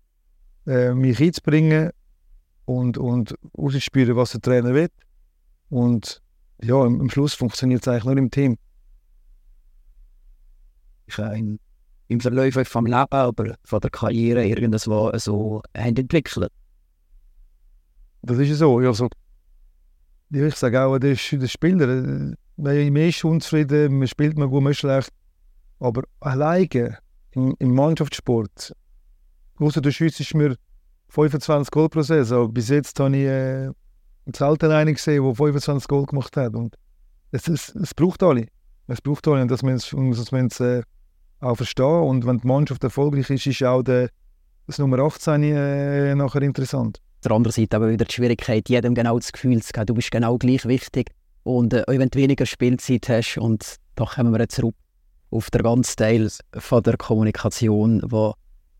äh, 0.67 0.93
mich 0.93 1.19
einzubringen 1.19 1.89
und, 2.65 2.99
und 2.99 3.33
auszuspüren, 3.57 4.15
was 4.15 4.33
der 4.33 4.41
Trainer 4.41 4.75
will. 4.75 4.89
Und 5.69 6.21
ja, 6.61 6.75
am, 6.75 7.01
am 7.01 7.09
Schluss 7.09 7.33
funktioniert 7.33 7.81
es 7.81 7.87
eigentlich 7.87 8.05
nur 8.05 8.17
im 8.17 8.29
Team. 8.29 8.57
Ich 11.07 11.17
habe 11.17 11.57
im 12.07 12.19
Verlauf 12.19 12.67
vom 12.67 12.85
Leben, 12.85 13.07
aber 13.09 13.55
von 13.63 13.79
der 13.79 13.89
Karriere 13.89 14.45
irgendwas 14.45 14.83
so 14.83 15.63
entwickelt. 15.73 16.51
Das 18.21 18.37
ist 18.37 18.57
so. 18.59 18.77
Also, 18.77 19.05
ja, 19.05 19.09
ich 20.33 20.55
sage 20.55 20.81
auch, 20.81 20.97
der, 20.97 21.15
der 21.15 21.47
Spieler, 21.47 21.87
äh, 21.87 22.33
man 22.57 22.95
ist 22.95 23.23
unzufrieden, 23.23 23.99
man 23.99 24.07
spielt 24.07 24.37
mal 24.37 24.47
gut, 24.47 24.63
man 24.63 24.73
schlecht. 24.73 25.09
Aber 25.79 26.03
alleine 26.19 26.97
im, 27.31 27.55
Mannschaftssport, 27.73 28.73
außer 29.57 29.81
der 29.81 29.91
Schweiz 29.91 30.19
ist 30.19 30.33
mir 30.33 30.55
25 31.09 31.69
Goal 31.71 31.89
pro 31.89 32.01
Saison. 32.01 32.51
Bis 32.51 32.69
jetzt 32.69 32.99
habe 32.99 33.15
ich 33.15 33.25
äh, 33.25 33.69
selten 34.33 34.71
einen 34.71 34.95
gesehen, 34.95 35.23
der 35.23 35.35
25 35.35 35.87
Goal 35.87 36.05
gemacht 36.05 36.35
hat. 36.35 36.55
Und 36.55 36.75
es, 37.31 37.47
es, 37.47 37.75
es 37.75 37.93
braucht 37.93 38.23
alle. 38.23 38.47
Es 38.87 39.01
braucht 39.01 39.27
alle, 39.27 39.41
und 39.41 39.51
man 40.31 40.47
es 40.47 40.59
äh, 40.59 40.81
auch 41.41 41.55
verstehen. 41.55 41.85
Und 41.85 42.25
wenn 42.25 42.39
die 42.39 42.47
Mannschaft 42.47 42.83
erfolgreich 42.83 43.29
ist, 43.29 43.45
ist 43.45 43.63
auch 43.63 43.83
der, 43.83 44.09
das 44.65 44.79
Nummer 44.79 44.99
18 44.99 45.43
äh, 45.43 46.15
nachher 46.15 46.41
interessant 46.41 46.99
der 47.23 47.31
anderen 47.31 47.53
Seite 47.53 47.75
aber 47.77 47.89
wieder 47.89 48.05
die 48.05 48.13
Schwierigkeit, 48.13 48.69
jedem 48.69 48.95
genau 48.95 49.17
das 49.17 49.31
Gefühl 49.31 49.61
zu 49.61 49.73
geben, 49.73 49.85
du 49.87 49.93
bist 49.95 50.11
genau 50.11 50.37
gleich 50.37 50.65
wichtig. 50.65 51.11
Und 51.43 51.73
äh, 51.73 51.83
wenn 51.87 52.09
du 52.09 52.19
weniger 52.19 52.45
Spielzeit 52.45 53.09
hast, 53.09 53.37
und 53.37 53.77
da 53.95 54.05
kommen 54.05 54.31
wir 54.31 54.39
jetzt 54.39 54.55
zurück 54.55 54.75
auf 55.31 55.49
den 55.49 55.63
ganzen 55.63 55.95
Teil 55.95 56.29
von 56.57 56.83
der 56.83 56.97
Kommunikation, 56.97 58.01
wo, 58.05 58.33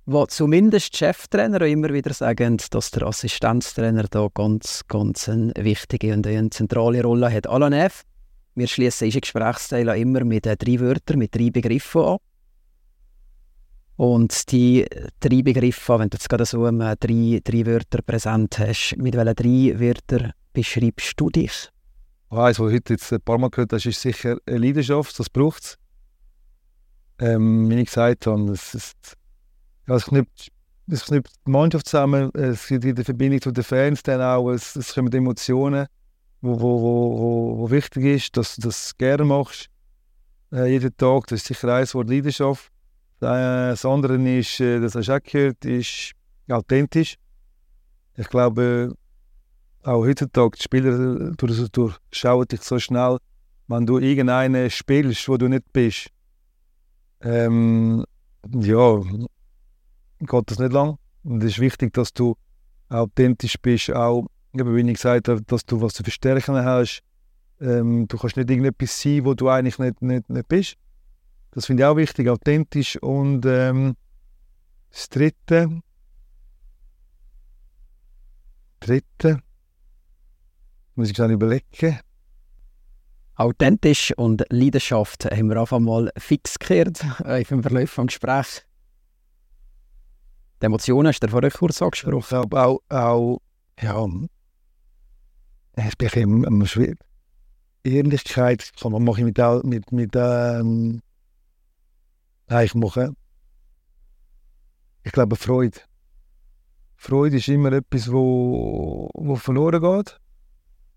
wo 0.06 0.26
zumindest 0.28 0.96
Cheftrainer 0.96 1.62
immer 1.62 1.90
wieder 1.92 2.14
sagen, 2.14 2.58
dass 2.70 2.92
der 2.92 3.08
Assistenztrainer 3.08 4.04
da 4.04 4.28
ganz, 4.34 4.84
ganz 4.88 5.28
eine 5.28 5.54
wichtige 5.58 6.14
und 6.14 6.28
eine 6.28 6.50
zentrale 6.52 7.02
Rolle 7.02 7.34
hat. 7.34 7.48
Alain 7.48 7.74
F., 7.74 8.04
wir 8.56 8.68
schließen 8.68 9.08
unsere 9.08 9.22
Gesprächsteile 9.22 9.98
immer 9.98 10.24
mit 10.24 10.46
äh, 10.46 10.56
drei 10.56 10.80
Wörtern, 10.80 11.18
mit 11.18 11.36
drei 11.36 11.50
Begriffen 11.50 12.02
an. 12.02 12.18
Und 13.96 14.52
die 14.52 14.86
drei 15.20 15.42
Begriffe, 15.44 16.00
wenn 16.00 16.10
du 16.10 16.16
jetzt 16.16 16.28
gerade 16.28 16.46
so 16.46 16.70
drei, 16.70 16.96
drei 17.44 17.66
Wörter 17.66 18.02
präsent 18.02 18.58
hast, 18.60 18.96
mit 18.98 19.16
welchen 19.16 19.36
drei 19.36 19.80
Wörtern 19.80 20.34
beschreibst 20.52 21.14
du 21.18 21.30
dich? 21.30 21.70
Eins, 22.30 22.60
was 22.60 22.72
heute 22.72 22.94
jetzt 22.94 23.14
ein 23.14 23.22
paar 23.22 23.38
Mal 23.38 23.50
gehört 23.50 23.74
hast, 23.74 23.86
ist 23.86 24.02
sicher 24.02 24.38
eine 24.48 24.58
Leidenschaft, 24.58 25.18
das 25.20 25.30
braucht 25.30 25.64
es. 25.64 25.78
Ähm, 27.20 27.70
wie 27.70 27.76
ich 27.76 27.86
gesagt 27.86 28.26
habe, 28.26 28.52
es, 28.52 28.74
es, 28.74 28.94
ja, 29.88 29.96
es, 29.96 30.06
knüpft, 30.06 30.52
es 30.88 31.06
knüpft 31.06 31.32
die 31.46 31.52
Mannschaft 31.52 31.88
zusammen, 31.88 32.32
es 32.34 32.68
gibt 32.68 32.84
die 32.84 33.04
Verbindung 33.04 33.40
zu 33.40 33.52
den 33.52 33.64
Fans 33.64 34.02
dann 34.02 34.22
auch, 34.22 34.50
es, 34.50 34.76
es 34.76 34.96
kommen 34.96 35.14
Emotionen, 35.14 35.86
wo, 36.42 36.60
wo, 36.60 36.82
wo, 36.82 37.58
wo, 37.60 37.70
wichtig 37.70 38.04
ist, 38.06 38.36
dass 38.36 38.56
du 38.56 38.64
das 38.64 38.98
gerne 38.98 39.26
machst, 39.26 39.70
äh, 40.52 40.66
jeden 40.66 40.98
Tag, 40.98 41.28
das 41.28 41.42
ist 41.42 41.48
sicher 41.48 41.72
ein 41.72 41.86
Wort 41.94 42.10
Leidenschaft. 42.10 42.73
Das 43.20 43.86
andere 43.86 44.16
ist, 44.16 44.60
äh, 44.60 44.80
das 44.80 44.96
hast 44.96 45.08
du 45.08 45.16
auch 45.16 45.24
gehört, 45.24 45.64
ist 45.66 46.14
authentisch. 46.50 47.16
Ich 48.16 48.30
glaube, 48.30 48.96
auch 49.84 50.06
heutzutage, 50.06 50.58
die 50.58 50.64
Spieler 50.64 51.32
durch, 51.38 51.70
durchschauen 51.70 52.48
dich 52.48 52.62
so 52.62 52.80
schnell, 52.80 53.18
wenn 53.68 53.86
du 53.86 53.98
irgendeinen 54.00 54.70
spielst, 54.70 55.28
wo 55.28 55.38
du 55.38 55.48
nicht 55.48 55.72
bist. 55.74 56.10
Ähm, 57.22 58.04
ja, 58.52 59.02
geht 60.20 60.52
das 60.52 60.60
nicht 60.60 60.74
lang. 60.74 60.98
Und 61.24 61.44
es 61.44 61.54
ist 61.54 61.60
wichtig, 61.60 61.94
dass 61.94 62.14
du 62.14 62.36
authentisch 62.90 63.56
bist, 63.62 63.92
auch, 63.92 64.28
wie 64.52 64.82
ich 64.82 64.94
gesagt 64.96 65.28
habe, 65.28 65.42
dass 65.42 65.66
du 65.66 65.82
was 65.82 65.94
zu 65.94 66.04
verstärken 66.04 66.56
hast. 66.56 67.02
Ähm, 67.62 68.08
du 68.08 68.18
kannst 68.18 68.36
nicht 68.36 68.50
irgendetwas 68.50 69.02
sein, 69.02 69.26
wo 69.26 69.34
du 69.34 69.48
eigentlich 69.50 69.80
nicht, 69.80 70.02
nicht, 70.02 70.30
nicht 70.30 70.48
bist. 70.48 70.76
Das 71.54 71.68
finde 71.68 71.84
ich 71.84 71.88
auch 71.88 71.96
wichtig, 71.96 72.30
authentisch. 72.30 72.98
Und 72.98 73.46
ähm, 73.46 73.96
das 74.90 75.10
Dritte, 75.10 75.82
Dritte, 78.80 79.40
muss 80.96 81.10
ich 81.10 81.16
gerade 81.16 81.34
überlegen. 81.34 82.00
Authentisch 83.36 84.14
und 84.16 84.46
Leidenschaft 84.50 85.26
haben 85.26 85.50
wir 85.50 85.60
einfach 85.60 85.80
mal 85.80 86.12
fix 86.18 86.60
gekehrt 86.60 87.04
äh, 87.26 87.44
im 87.50 87.64
Verlauf 87.64 87.96
des 87.96 88.08
Gesprächs. 88.08 88.64
Die 90.62 90.68
Emotionen 90.68 91.08
hast 91.08 91.20
du 91.22 91.28
vorher 91.28 91.50
kurz 91.52 91.82
angesprochen. 91.82 92.20
Ich 92.20 92.28
glaube 92.28 92.62
auch, 92.62 92.80
auch 92.90 93.42
ja, 93.82 94.08
es 95.76 95.94
ist 96.00 96.16
immer 96.16 96.66
schwierig. 96.68 97.00
Ehrlichkeit 97.84 98.72
kann 98.80 98.92
man 98.92 99.04
machen 99.04 99.26
mit, 99.26 99.38
mit, 99.64 99.92
mit 99.92 100.12
ähm, 100.16 101.02
ich 102.50 102.76
mache, 102.76 103.14
ich 105.04 105.12
glaube 105.12 105.36
Freude. 105.36 105.80
Freude 106.96 107.38
ist 107.38 107.48
immer 107.48 107.72
etwas, 107.74 108.12
wo, 108.12 109.10
wo 109.14 109.36
verloren 109.36 109.82
geht 109.82 110.20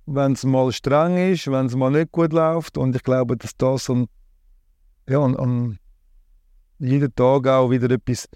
wenn 0.07 0.33
es 0.33 0.45
mal 0.45 0.73
streng 0.73 1.33
ist, 1.33 1.51
wenn 1.51 1.67
es 1.67 1.75
mal 1.75 1.91
nicht 1.91 2.13
gut 2.13 2.33
läuft. 2.33 2.79
Und 2.79 2.95
ich 2.95 3.03
glaube, 3.03 3.37
dass 3.37 3.57
das 3.57 3.91
an, 3.91 4.07
ja, 5.09 5.21
an, 5.21 5.37
an 5.37 5.79
jeden 6.79 7.15
Tag 7.15 7.47
auch 7.49 7.71
wieder 7.71 7.91
etwas, 7.91 8.29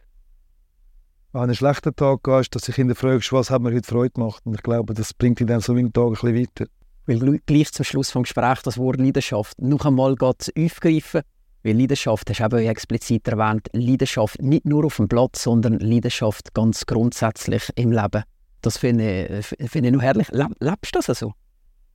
an 1.33 1.43
einen 1.43 1.55
schlechten 1.55 1.95
Tag 1.95 2.25
gehst, 2.25 2.55
dass 2.55 2.63
sich 2.63 2.75
hinterfragst, 2.75 3.33
was 3.33 3.51
hat 3.51 3.63
mir 3.63 3.73
heute 3.73 3.89
Freude 3.89 4.11
gemacht. 4.11 4.43
Und 4.45 4.55
ich 4.55 4.63
glaube, 4.63 4.95
das 4.95 5.15
bringt 5.15 5.39
dich 5.39 5.47
dann 5.47 5.61
so 5.61 5.73
einen 5.73 5.93
Tag 5.93 6.07
ein 6.07 6.13
bisschen 6.13 6.37
weiter. 6.37 6.67
Weil 7.07 7.39
gleich 7.47 7.73
zum 7.73 7.85
Schluss 7.85 8.13
des 8.13 8.23
Gesprächs 8.23 8.63
das 8.63 8.77
Wort 8.77 8.99
Leidenschaft 8.99 9.61
noch 9.61 9.85
einmal 9.87 10.17
aufgreifen. 10.21 11.23
Weil 11.63 11.79
Leidenschaft, 11.79 12.31
hast 12.31 12.53
du 12.53 12.57
eben 12.57 12.69
explizit 12.69 13.29
erwähnt, 13.29 13.69
Leidenschaft 13.73 14.41
nicht 14.41 14.65
nur 14.65 14.87
auf 14.87 14.97
dem 14.97 15.09
Platz, 15.09 15.43
sondern 15.43 15.79
Leidenschaft 15.79 16.55
ganz 16.55 16.87
grundsätzlich 16.87 17.71
im 17.77 17.93
Leben. 17.93 18.23
Das 18.63 18.79
finde 18.79 19.41
ich, 19.41 19.71
find 19.71 19.87
ich 19.87 19.93
noch 19.93 20.03
herrlich. 20.03 20.29
Lebst 20.31 20.95
du 20.95 20.99
das 20.99 21.07
so? 21.07 21.13
Also? 21.13 21.35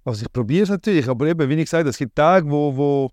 Also 0.05 0.25
ich 0.25 0.31
probiere 0.31 0.63
es 0.63 0.69
natürlich, 0.69 1.09
aber 1.09 1.25
eben, 1.25 1.49
wie 1.49 1.55
ich 1.55 1.65
gesagt 1.65 1.87
es 1.87 1.97
gibt 1.97 2.15
Tage, 2.15 2.49
wo, 2.49 2.77
wo, 2.77 3.09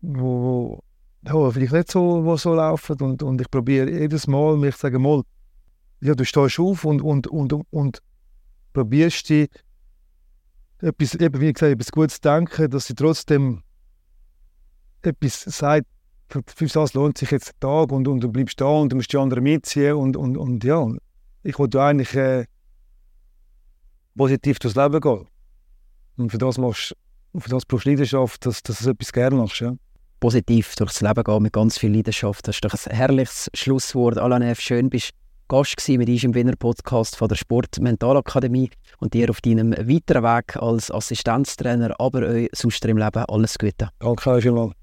wo, 0.00 0.82
ja, 1.24 1.50
vielleicht 1.50 1.72
nicht 1.72 1.92
so, 1.92 2.24
wo 2.24 2.36
so 2.36 2.54
laufen 2.54 3.00
und, 3.00 3.22
und 3.22 3.40
ich 3.40 3.48
probiere 3.48 3.88
jedes 3.88 4.26
Mal, 4.26 4.56
mich 4.56 4.74
zu 4.74 4.80
sagen, 4.80 5.00
mal, 5.00 5.22
ja, 6.00 6.14
du 6.14 6.24
stehst 6.24 6.58
auf 6.58 6.84
und, 6.84 7.02
und, 7.02 7.28
und, 7.28 7.52
und 7.70 8.02
probierst 8.72 9.28
die 9.28 9.48
etwas, 10.80 11.14
eben, 11.14 11.40
wie 11.40 11.52
gesagt, 11.52 11.72
etwas 11.72 11.92
Gutes 11.92 12.16
zu 12.16 12.22
denken, 12.22 12.68
dass 12.68 12.86
sie 12.86 12.94
trotzdem 12.94 13.62
etwas 15.02 15.42
sagt, 15.42 15.86
für 16.28 16.66
das 16.66 16.94
lohnt 16.94 17.18
sich 17.18 17.30
jetzt 17.30 17.48
der 17.48 17.60
Tag 17.60 17.92
und, 17.92 18.06
und 18.06 18.20
du 18.20 18.28
bleibst 18.28 18.60
da 18.60 18.66
und 18.66 18.92
du 18.92 18.96
musst 18.96 19.12
die 19.12 19.16
anderen 19.16 19.42
mitziehen 19.42 19.94
und, 19.94 20.16
und, 20.16 20.36
und 20.36 20.62
ja, 20.64 20.86
ich 21.42 21.58
wollte 21.58 21.82
eigentlich 21.82 22.14
äh, 22.14 22.44
positiv 24.16 24.58
durchs 24.58 24.76
Leben 24.76 25.00
gehen. 25.00 25.26
Und 26.18 26.30
für 26.30 26.38
das, 26.38 26.58
machst, 26.58 26.94
für 27.38 27.48
das 27.48 27.64
brauchst 27.64 27.86
du 27.86 27.90
Leidenschaft, 27.90 28.44
dass, 28.44 28.62
dass 28.62 28.80
du 28.80 28.90
etwas 28.90 29.12
gerne 29.12 29.36
machst. 29.36 29.60
Ja. 29.60 29.74
Positiv 30.20 30.74
durchs 30.74 31.00
Leben 31.00 31.24
gehen 31.24 31.42
mit 31.42 31.52
ganz 31.52 31.78
viel 31.78 31.94
Leidenschaft. 31.94 32.46
Das 32.46 32.56
ist 32.56 32.64
doch 32.64 32.74
ein 32.74 32.96
herrliches 32.96 33.48
Schlusswort. 33.54 34.18
Alain 34.18 34.42
F. 34.42 34.60
Schön 34.60 34.90
bist 34.90 35.12
Gast 35.48 35.88
mit 35.88 36.08
uns 36.10 36.24
im 36.24 36.34
Wiener 36.34 36.56
Podcast 36.56 37.16
von 37.16 37.28
der 37.28 37.36
Sportmentalakademie 37.36 38.68
und 38.98 39.14
dir 39.14 39.30
auf 39.30 39.40
deinem 39.40 39.72
weiteren 39.72 40.22
Weg 40.22 40.56
als 40.56 40.90
Assistenztrainer, 40.90 41.94
aber 41.98 42.20
euch 42.28 42.50
sonst 42.52 42.84
im 42.84 42.98
Leben 42.98 43.24
alles 43.24 43.56
Gute. 43.56 43.88
Danke 43.98 44.42
vielmals. 44.42 44.74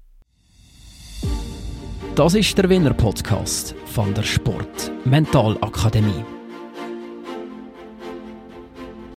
Das 2.16 2.34
ist 2.34 2.56
der 2.56 2.68
Winner 2.70 2.94
Podcast 2.94 3.74
von 3.84 4.14
der 4.14 4.22
Sportmentalakademie. 4.22 6.35